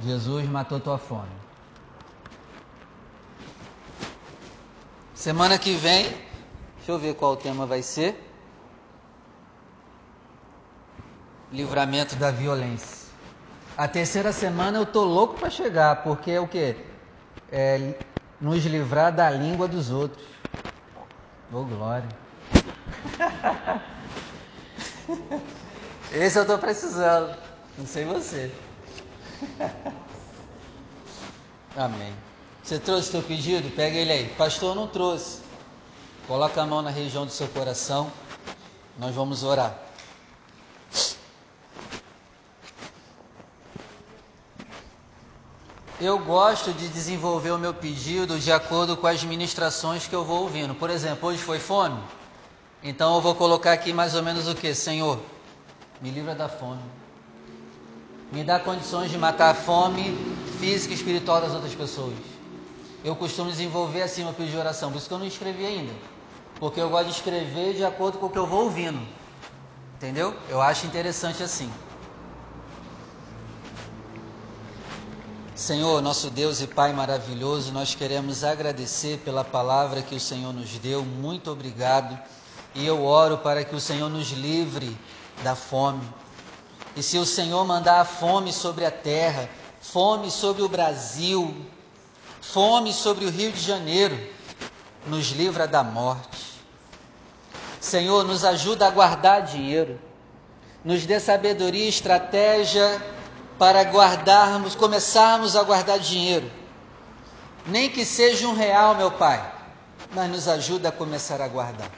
[0.01, 1.40] Jesus matou tua fome.
[5.21, 6.05] Semana que vem,
[6.77, 8.19] deixa eu ver qual o tema vai ser.
[11.51, 13.07] Livramento da violência.
[13.77, 16.75] A terceira semana eu tô louco para chegar, porque é o que?
[17.51, 17.93] É
[18.39, 20.25] nos livrar da língua dos outros.
[21.53, 22.09] Ô oh, glória.
[26.11, 27.37] Esse eu tô precisando.
[27.77, 28.51] Não sei você.
[31.77, 32.30] Amém.
[32.63, 33.69] Você trouxe seu pedido?
[33.75, 34.27] Pega ele aí.
[34.37, 35.39] Pastor, não trouxe.
[36.27, 38.11] Coloca a mão na região do seu coração.
[38.97, 39.75] Nós vamos orar.
[45.99, 50.41] Eu gosto de desenvolver o meu pedido de acordo com as ministrações que eu vou
[50.41, 50.73] ouvindo.
[50.73, 51.99] Por exemplo, hoje foi fome?
[52.81, 54.73] Então eu vou colocar aqui mais ou menos o que?
[54.73, 55.19] Senhor,
[56.01, 56.81] me livra da fome.
[58.31, 60.17] Me dá condições de matar a fome
[60.59, 62.15] física e espiritual das outras pessoas.
[63.03, 65.93] Eu costumo desenvolver assim meu pedido de oração, por isso que eu não escrevi ainda.
[66.59, 69.01] Porque eu gosto de escrever de acordo com o que eu vou ouvindo.
[69.95, 70.35] Entendeu?
[70.49, 71.71] Eu acho interessante assim.
[75.55, 80.69] Senhor, nosso Deus e Pai maravilhoso, nós queremos agradecer pela palavra que o Senhor nos
[80.79, 81.03] deu.
[81.03, 82.17] Muito obrigado.
[82.73, 84.97] E eu oro para que o Senhor nos livre
[85.43, 86.01] da fome.
[86.95, 89.49] E se o Senhor mandar a fome sobre a terra,
[89.81, 91.55] fome sobre o Brasil,
[92.41, 94.19] fome sobre o Rio de Janeiro,
[95.05, 96.51] nos livra da morte.
[97.79, 99.99] Senhor, nos ajuda a guardar dinheiro,
[100.83, 103.01] nos dê sabedoria e estratégia
[103.57, 106.51] para guardarmos, começarmos a guardar dinheiro.
[107.65, 109.53] Nem que seja um real, meu Pai,
[110.13, 111.89] mas nos ajuda a começar a guardar.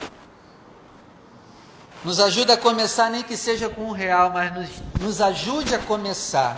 [2.04, 4.68] Nos ajuda a começar, nem que seja com um real, mas nos,
[5.00, 6.54] nos ajude a começar.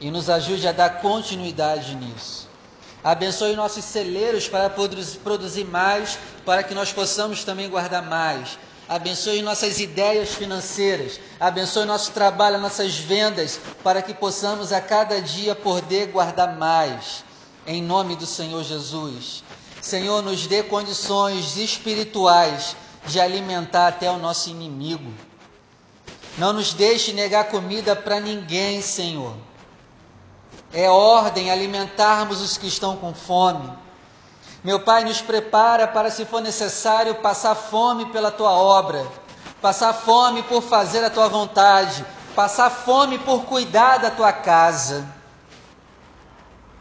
[0.00, 2.48] E nos ajude a dar continuidade nisso.
[3.02, 9.80] Abençoe nossos celeiros para produzir mais, para que nós possamos também guardar mais abençoe nossas
[9.80, 16.56] ideias financeiras, abençoe nosso trabalho, nossas vendas, para que possamos a cada dia poder guardar
[16.56, 17.24] mais,
[17.66, 19.42] em nome do Senhor Jesus.
[19.80, 22.76] Senhor, nos dê condições espirituais
[23.06, 25.12] de alimentar até o nosso inimigo.
[26.38, 29.34] Não nos deixe negar comida para ninguém, Senhor.
[30.72, 33.86] É ordem alimentarmos os que estão com fome
[34.66, 39.06] meu Pai, nos prepara para, se for necessário, passar fome pela tua obra,
[39.62, 42.04] passar fome por fazer a tua vontade,
[42.34, 45.06] passar fome por cuidar da tua casa.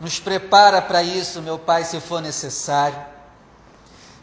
[0.01, 2.97] Nos prepara para isso, meu Pai, se for necessário.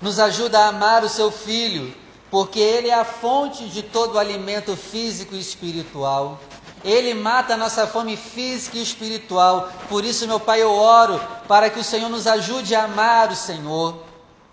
[0.01, 1.95] Nos ajuda a amar o seu filho,
[2.33, 6.41] porque ele é a fonte de todo o alimento físico e espiritual.
[6.85, 9.71] Ele mata a nossa fome física e espiritual.
[9.89, 13.37] Por isso, meu Pai, eu oro para que o Senhor nos ajude a amar o
[13.37, 14.03] Senhor,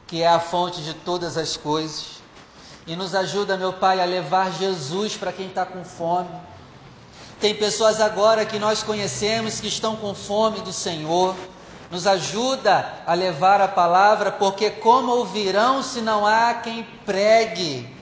[0.05, 2.19] que é a fonte de todas as coisas.
[2.85, 6.29] E nos ajuda, meu Pai, a levar Jesus para quem está com fome.
[7.39, 11.35] Tem pessoas agora que nós conhecemos que estão com fome do Senhor.
[11.89, 17.98] Nos ajuda a levar a palavra, porque como ouvirão se não há quem pregue?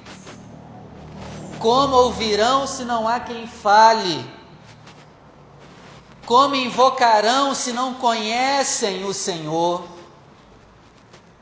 [1.60, 4.24] Como ouvirão se não há quem fale?
[6.26, 9.84] Como invocarão se não conhecem o Senhor?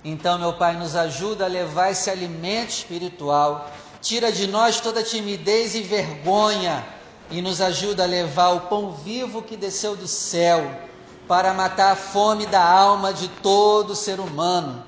[0.04, 5.74] Então, meu Pai, nos ajuda a levar esse alimento espiritual, tira de nós toda timidez
[5.74, 6.86] e vergonha
[7.30, 10.80] e nos ajuda a levar o pão vivo que desceu do céu
[11.28, 14.84] para matar a fome da alma de todo ser humano.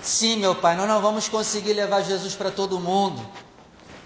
[0.00, 3.20] Sim, meu Pai, nós não vamos conseguir levar Jesus para todo mundo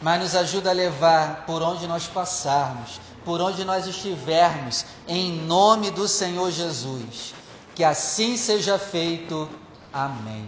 [0.05, 5.91] mas nos ajuda a levar por onde nós passarmos, por onde nós estivermos, em nome
[5.91, 7.35] do Senhor Jesus.
[7.75, 9.49] Que assim seja feito.
[9.91, 10.47] Amém.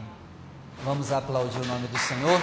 [0.84, 2.38] Vamos aplaudir o nome do Senhor.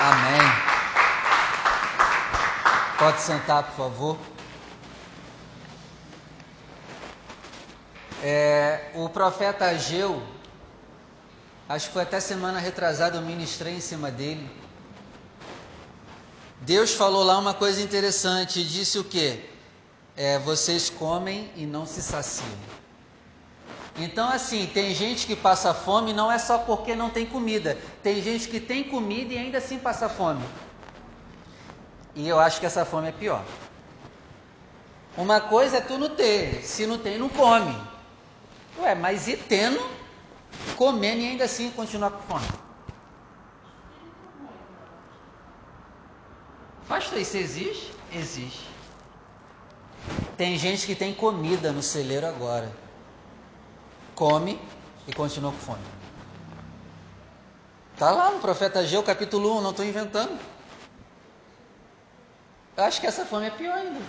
[0.00, 0.40] Amém.
[2.98, 4.18] Pode sentar, por favor.
[8.22, 10.22] É, o profeta Ageu,
[11.72, 14.46] Acho que foi até semana retrasada eu ministrei em cima dele.
[16.60, 19.42] Deus falou lá uma coisa interessante, disse o que?
[20.14, 22.58] É, vocês comem e não se saciam.
[23.96, 27.78] Então, assim, tem gente que passa fome não é só porque não tem comida.
[28.02, 30.44] Tem gente que tem comida e ainda assim passa fome.
[32.14, 33.42] E eu acho que essa fome é pior.
[35.16, 37.74] Uma coisa é tu não ter, se não tem, não come.
[38.78, 40.01] Ué, mas e tendo,
[40.76, 42.46] comendo e ainda assim continuar com fome.
[46.88, 47.94] Pastor, isso existe?
[48.12, 48.68] Existe.
[50.36, 52.70] Tem gente que tem comida no celeiro agora.
[54.14, 54.60] Come
[55.06, 55.82] e continua com fome.
[57.94, 60.38] Está lá no profeta Ageu, capítulo 1, não estou inventando.
[62.76, 64.00] Eu acho que essa fome é pior ainda.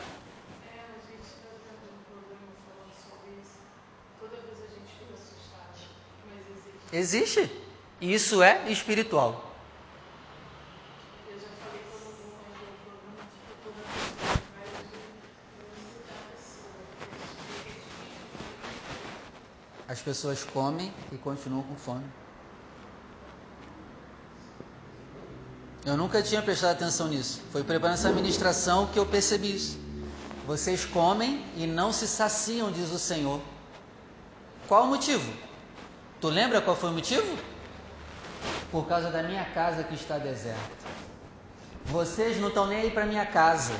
[6.93, 7.51] Existe.
[7.99, 9.51] E isso é espiritual.
[19.87, 22.05] As pessoas comem e continuam com fome.
[25.85, 27.41] Eu nunca tinha prestado atenção nisso.
[27.51, 29.79] Foi preparando essa ministração que eu percebi isso.
[30.45, 33.41] Vocês comem e não se saciam, diz o Senhor.
[34.67, 35.52] Qual o motivo?
[36.23, 37.37] Tu lembra qual foi o motivo?
[38.71, 40.85] Por causa da minha casa que está deserta.
[41.87, 43.73] Vocês não estão nem aí para minha casa.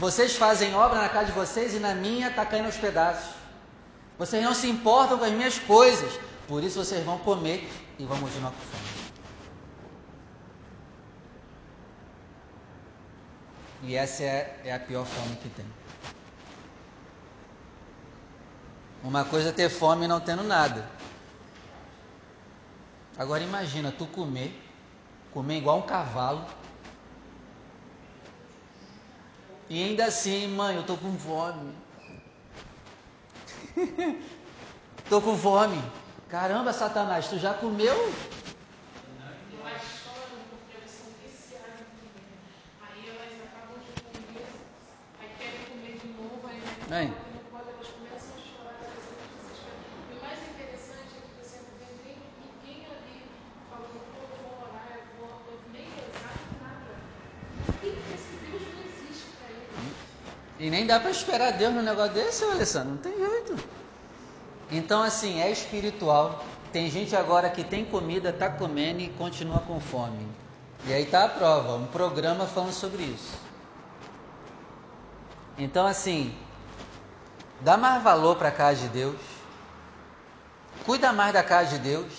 [0.00, 3.36] Vocês fazem obra na casa de vocês e na minha está caindo aos pedaços.
[4.18, 6.18] Vocês não se importam com as minhas coisas.
[6.48, 9.12] Por isso vocês vão comer e vão continuar com fome.
[13.84, 15.66] E essa é, é a pior fome que tem.
[19.04, 20.95] Uma coisa é ter fome e não tendo nada.
[23.18, 24.52] Agora imagina tu comer,
[25.32, 26.44] comer igual um cavalo.
[29.68, 31.72] E ainda assim, mãe, eu tô com fome.
[35.08, 35.82] tô com fome.
[36.28, 38.14] Caramba, Satanás, tu já comeu?
[46.88, 47.08] Bem.
[47.08, 48.78] Elas começam a chorar,
[50.08, 53.26] E o mais interessante é que você não vê nem ninguém ali
[53.68, 56.94] falando, pô, eu vou orar, eu vou, eu nem rezar, nada.
[58.14, 59.96] Esse Deus não existe para ele.
[60.58, 63.56] E nem dá para esperar Deus no negócio desse, Alessandro, não tem jeito.
[64.70, 66.44] Então, assim, é espiritual.
[66.72, 70.26] Tem gente agora que tem comida, está comendo e continua com fome.
[70.86, 73.38] E aí está a prova, um programa falando sobre isso.
[75.58, 76.34] Então, assim,
[77.60, 79.16] Dá mais valor para a casa de Deus.
[80.84, 82.12] Cuida mais da casa de Deus.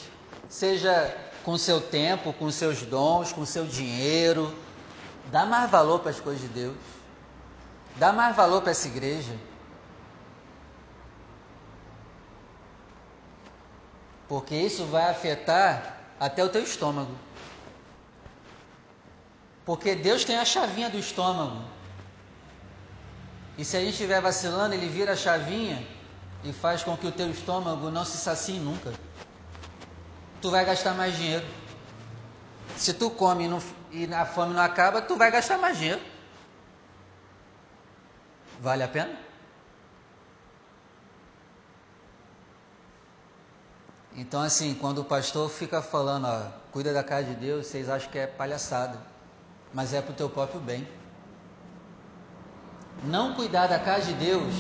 [0.50, 4.54] Seja com seu tempo, com seus dons, com seu dinheiro.
[5.32, 6.76] Dá mais valor para as coisas de Deus.
[8.00, 9.36] Dá mais valor para essa igreja.
[14.28, 17.12] Porque isso vai afetar até o teu estômago.
[19.66, 21.62] Porque Deus tem a chavinha do estômago.
[23.58, 25.86] E se a gente estiver vacilando, ele vira a chavinha
[26.44, 28.94] e faz com que o teu estômago não se sacie nunca.
[30.42, 31.46] Tu vai gastar mais dinheiro.
[32.76, 36.02] Se tu come e, não, e a fome não acaba, tu vai gastar mais dinheiro.
[38.60, 39.16] Vale a pena?
[44.16, 48.10] Então, assim, quando o pastor fica falando, ó, cuida da casa de Deus, vocês acham
[48.10, 48.98] que é palhaçada,
[49.74, 50.88] mas é para o teu próprio bem
[53.04, 54.54] não cuidar da casa de Deus,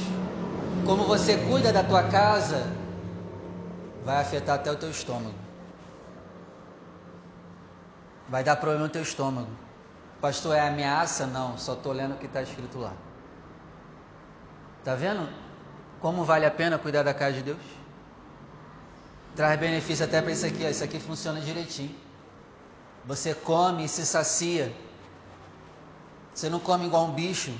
[0.85, 2.71] como você cuida da tua casa,
[4.03, 5.35] vai afetar até o teu estômago.
[8.29, 9.49] Vai dar problema no teu estômago.
[10.21, 11.25] Pastor, é ameaça?
[11.25, 12.93] Não, só estou lendo o que está escrito lá.
[14.79, 15.27] Está vendo
[15.99, 17.61] como vale a pena cuidar da casa de Deus?
[19.35, 20.69] Traz benefício até para isso aqui, ó.
[20.69, 21.95] isso aqui funciona direitinho.
[23.05, 24.73] Você come e se sacia.
[26.33, 27.51] Você não come igual um bicho,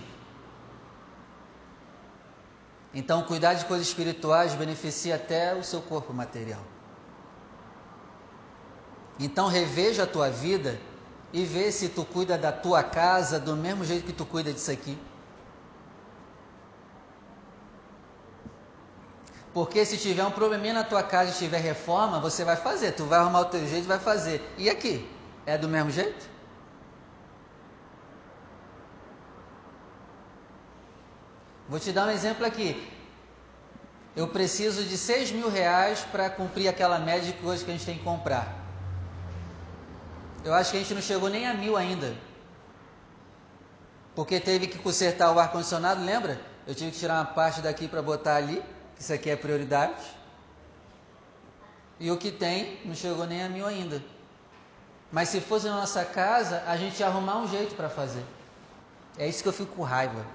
[2.94, 6.62] então, cuidar de coisas espirituais beneficia até o seu corpo material.
[9.20, 10.80] Então, reveja a tua vida
[11.32, 14.72] e vê se tu cuida da tua casa do mesmo jeito que tu cuida disso
[14.72, 14.98] aqui.
[19.58, 22.92] Porque se tiver um probleminha na tua casa e tiver reforma, você vai fazer.
[22.92, 24.40] Tu vai arrumar o teu jeito e vai fazer.
[24.56, 25.10] E aqui?
[25.48, 26.30] É do mesmo jeito?
[31.68, 32.88] Vou te dar um exemplo aqui.
[34.16, 37.86] Eu preciso de 6 mil reais para cumprir aquela média de coisas que a gente
[37.88, 38.64] tem que comprar.
[40.44, 42.16] Eu acho que a gente não chegou nem a mil ainda.
[44.14, 46.40] Porque teve que consertar o ar-condicionado, lembra?
[46.68, 48.64] Eu tive que tirar uma parte daqui para botar ali,
[48.98, 50.04] que isso aqui é prioridade.
[52.00, 54.04] E o que tem não chegou nem a mil ainda.
[55.12, 58.24] Mas se fosse na nossa casa, a gente ia arrumar um jeito para fazer.
[59.18, 60.26] É isso que eu fico com raiva.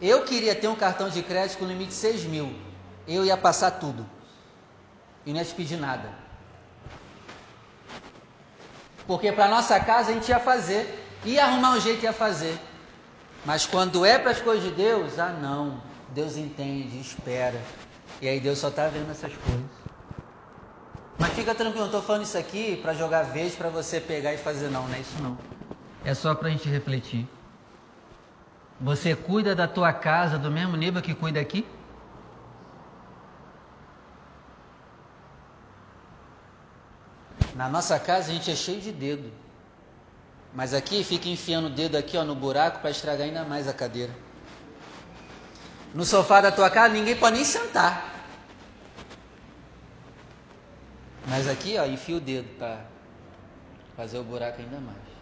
[0.00, 2.54] Eu queria ter um cartão de crédito com limite de 6 mil.
[3.06, 4.06] Eu ia passar tudo.
[5.24, 6.10] E não ia te pedir nada.
[9.06, 10.98] Porque para nossa casa a gente ia fazer.
[11.24, 12.58] Ia arrumar um jeito ia fazer.
[13.44, 15.91] Mas quando é para as coisas de Deus, ah não.
[16.14, 17.60] Deus entende, espera.
[18.20, 19.82] E aí Deus só está vendo essas coisas.
[21.18, 24.38] Mas fica tranquilo, não estou falando isso aqui para jogar vez para você pegar e
[24.38, 25.38] fazer, não, não é isso não.
[26.04, 27.26] É só para a gente refletir.
[28.80, 31.64] Você cuida da tua casa do mesmo nível que cuida aqui?
[37.54, 39.30] Na nossa casa a gente é cheio de dedo.
[40.54, 43.72] Mas aqui fica enfiando o dedo aqui ó, no buraco para estragar ainda mais a
[43.72, 44.12] cadeira.
[45.94, 48.10] No sofá da tua casa ninguém pode nem sentar.
[51.26, 52.80] Mas aqui, ó, enfia o dedo para
[53.96, 55.12] fazer o buraco ainda mais.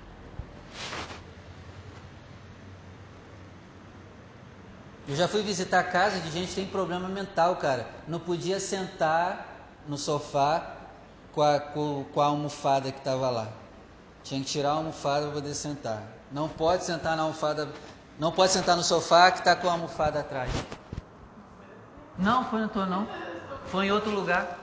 [5.08, 7.86] Eu já fui visitar casa de gente que tem problema mental, cara.
[8.06, 10.76] Não podia sentar no sofá
[11.32, 13.48] com a, com, com a almofada que estava lá.
[14.22, 16.02] Tinha que tirar a almofada para poder sentar.
[16.30, 17.68] Não pode sentar na almofada,
[18.20, 20.52] não pode sentar no sofá que está com a almofada atrás.
[22.18, 23.08] Não, foi no tô não.
[23.68, 24.58] Foi em outro lugar.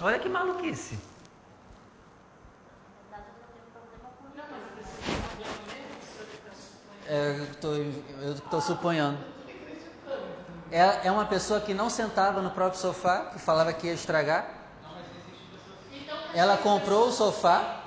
[0.00, 0.98] Olha que maluquice.
[7.06, 7.46] É,
[8.22, 9.18] eu estou suponhando.
[10.72, 14.48] É, é uma pessoa que não sentava no próprio sofá, que falava que ia estragar.
[16.34, 17.82] Ela comprou o sofá,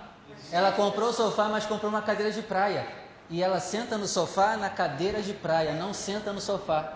[0.49, 3.08] ela comprou o sofá, mas comprou uma cadeira de praia.
[3.29, 6.93] E ela senta no sofá na cadeira de praia, não senta no sofá.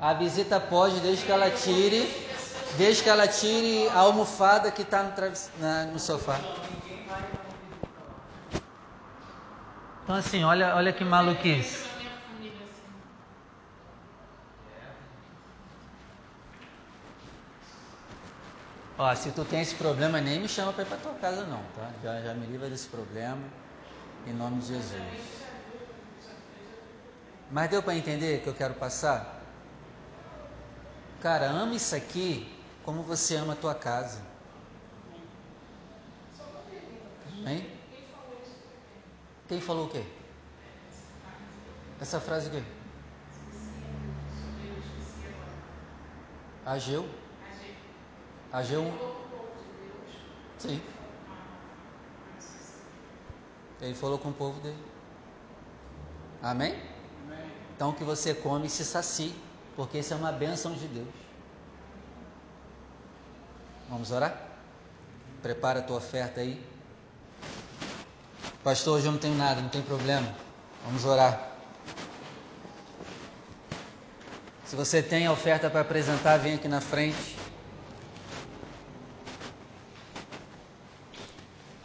[0.00, 2.12] A visita pode, desde que ela tire,
[2.76, 6.38] desde que ela tire a almofada que está no, no sofá.
[10.02, 11.86] Então assim, olha, olha que maluquice.
[18.98, 21.62] Ó, se tu tem esse problema, nem me chama para ir para tua casa não,
[21.76, 21.90] tá?
[22.02, 23.38] Já, já me livra desse problema,
[24.26, 25.36] em nome de Jesus.
[27.50, 29.40] Mas deu para entender que eu quero passar?
[31.20, 32.52] Cara, ama isso aqui
[32.84, 34.20] como você ama a tua casa.
[37.46, 37.70] Hein?
[39.48, 40.04] Quem falou o quê?
[42.00, 42.62] Essa frase o quê?
[46.64, 47.08] Ageu?
[48.52, 49.26] Ageu 1.
[50.58, 50.95] Sim.
[53.80, 54.78] Ele falou com o povo dele.
[56.42, 56.80] Amém?
[57.74, 59.34] Então que você come e se sacie,
[59.74, 61.08] porque isso é uma bênção de Deus.
[63.88, 64.34] Vamos orar?
[65.42, 66.64] Prepara a tua oferta aí.
[68.64, 70.34] Pastor, hoje eu não tenho nada, não tem problema.
[70.84, 71.52] Vamos orar.
[74.64, 77.36] Se você tem oferta para apresentar, vem aqui na frente.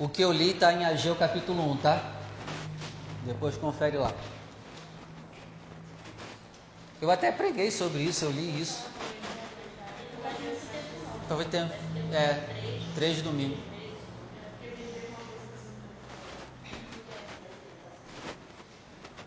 [0.01, 2.01] O que eu li está em Ageu capítulo 1, tá?
[3.23, 4.11] Depois confere lá.
[6.99, 8.83] Eu até preguei sobre isso, eu li isso.
[11.27, 11.71] Talvez tenha.
[12.11, 13.59] É, três domingos.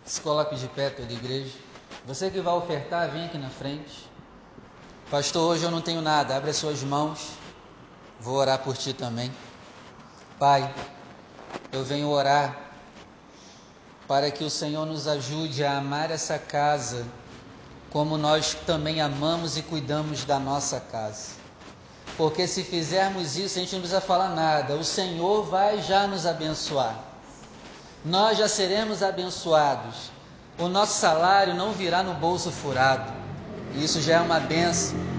[0.05, 1.57] Se coloque de pé toda igreja.
[2.05, 4.11] Você que vai ofertar, vem aqui na frente.
[5.09, 6.37] Pastor, hoje eu não tenho nada.
[6.37, 7.35] Abre as suas mãos.
[8.19, 9.31] Vou orar por ti também.
[10.39, 10.73] Pai,
[11.73, 12.57] eu venho orar
[14.07, 17.07] para que o Senhor nos ajude a amar essa casa
[17.91, 21.33] como nós também amamos e cuidamos da nossa casa.
[22.17, 24.75] Porque se fizermos isso, a gente não precisa falar nada.
[24.75, 27.15] O Senhor vai já nos abençoar
[28.05, 30.11] nós já seremos abençoados.
[30.59, 33.11] O nosso salário não virá no bolso furado.
[33.75, 35.14] Isso já é uma benção.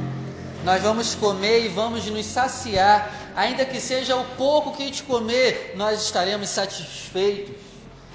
[0.65, 5.03] Nós vamos comer e vamos nos saciar, ainda que seja o pouco que a gente
[5.03, 7.55] comer, nós estaremos satisfeitos.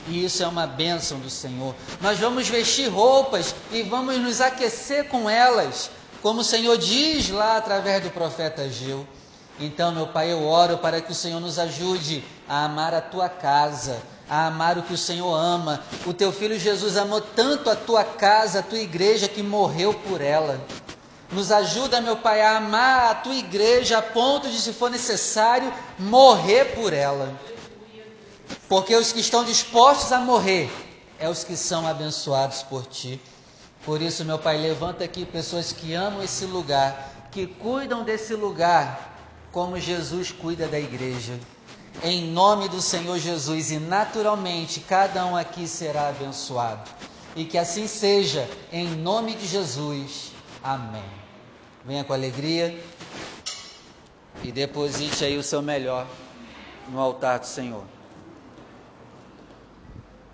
[0.08, 1.76] E isso é uma bênção do Senhor.
[2.00, 7.56] Nós vamos vestir roupas e vamos nos aquecer com elas, como o Senhor diz lá
[7.56, 9.06] através do profeta Geu.
[9.60, 13.28] Então, meu Pai, eu oro para que o Senhor nos ajude a amar a tua
[13.28, 13.96] casa,
[14.28, 15.84] a amar o que o Senhor ama.
[16.04, 20.20] O teu filho Jesus amou tanto a tua casa, a tua igreja, que morreu por
[20.20, 20.58] ela.
[21.32, 25.72] Nos ajuda, meu Pai, a amar a tua igreja a ponto de, se for necessário,
[25.98, 27.38] morrer por ela.
[28.68, 30.70] Porque os que estão dispostos a morrer
[31.18, 33.20] é os que são abençoados por ti.
[33.84, 39.18] Por isso, meu Pai, levanta aqui pessoas que amam esse lugar, que cuidam desse lugar,
[39.52, 41.38] como Jesus cuida da igreja
[42.02, 46.88] em nome do Senhor Jesus, e naturalmente cada um aqui será abençoado.
[47.36, 50.32] E que assim seja, em nome de Jesus.
[50.62, 51.19] Amém.
[51.84, 52.78] Venha com alegria
[54.42, 56.06] e deposite aí o seu melhor
[56.88, 57.99] no altar do Senhor.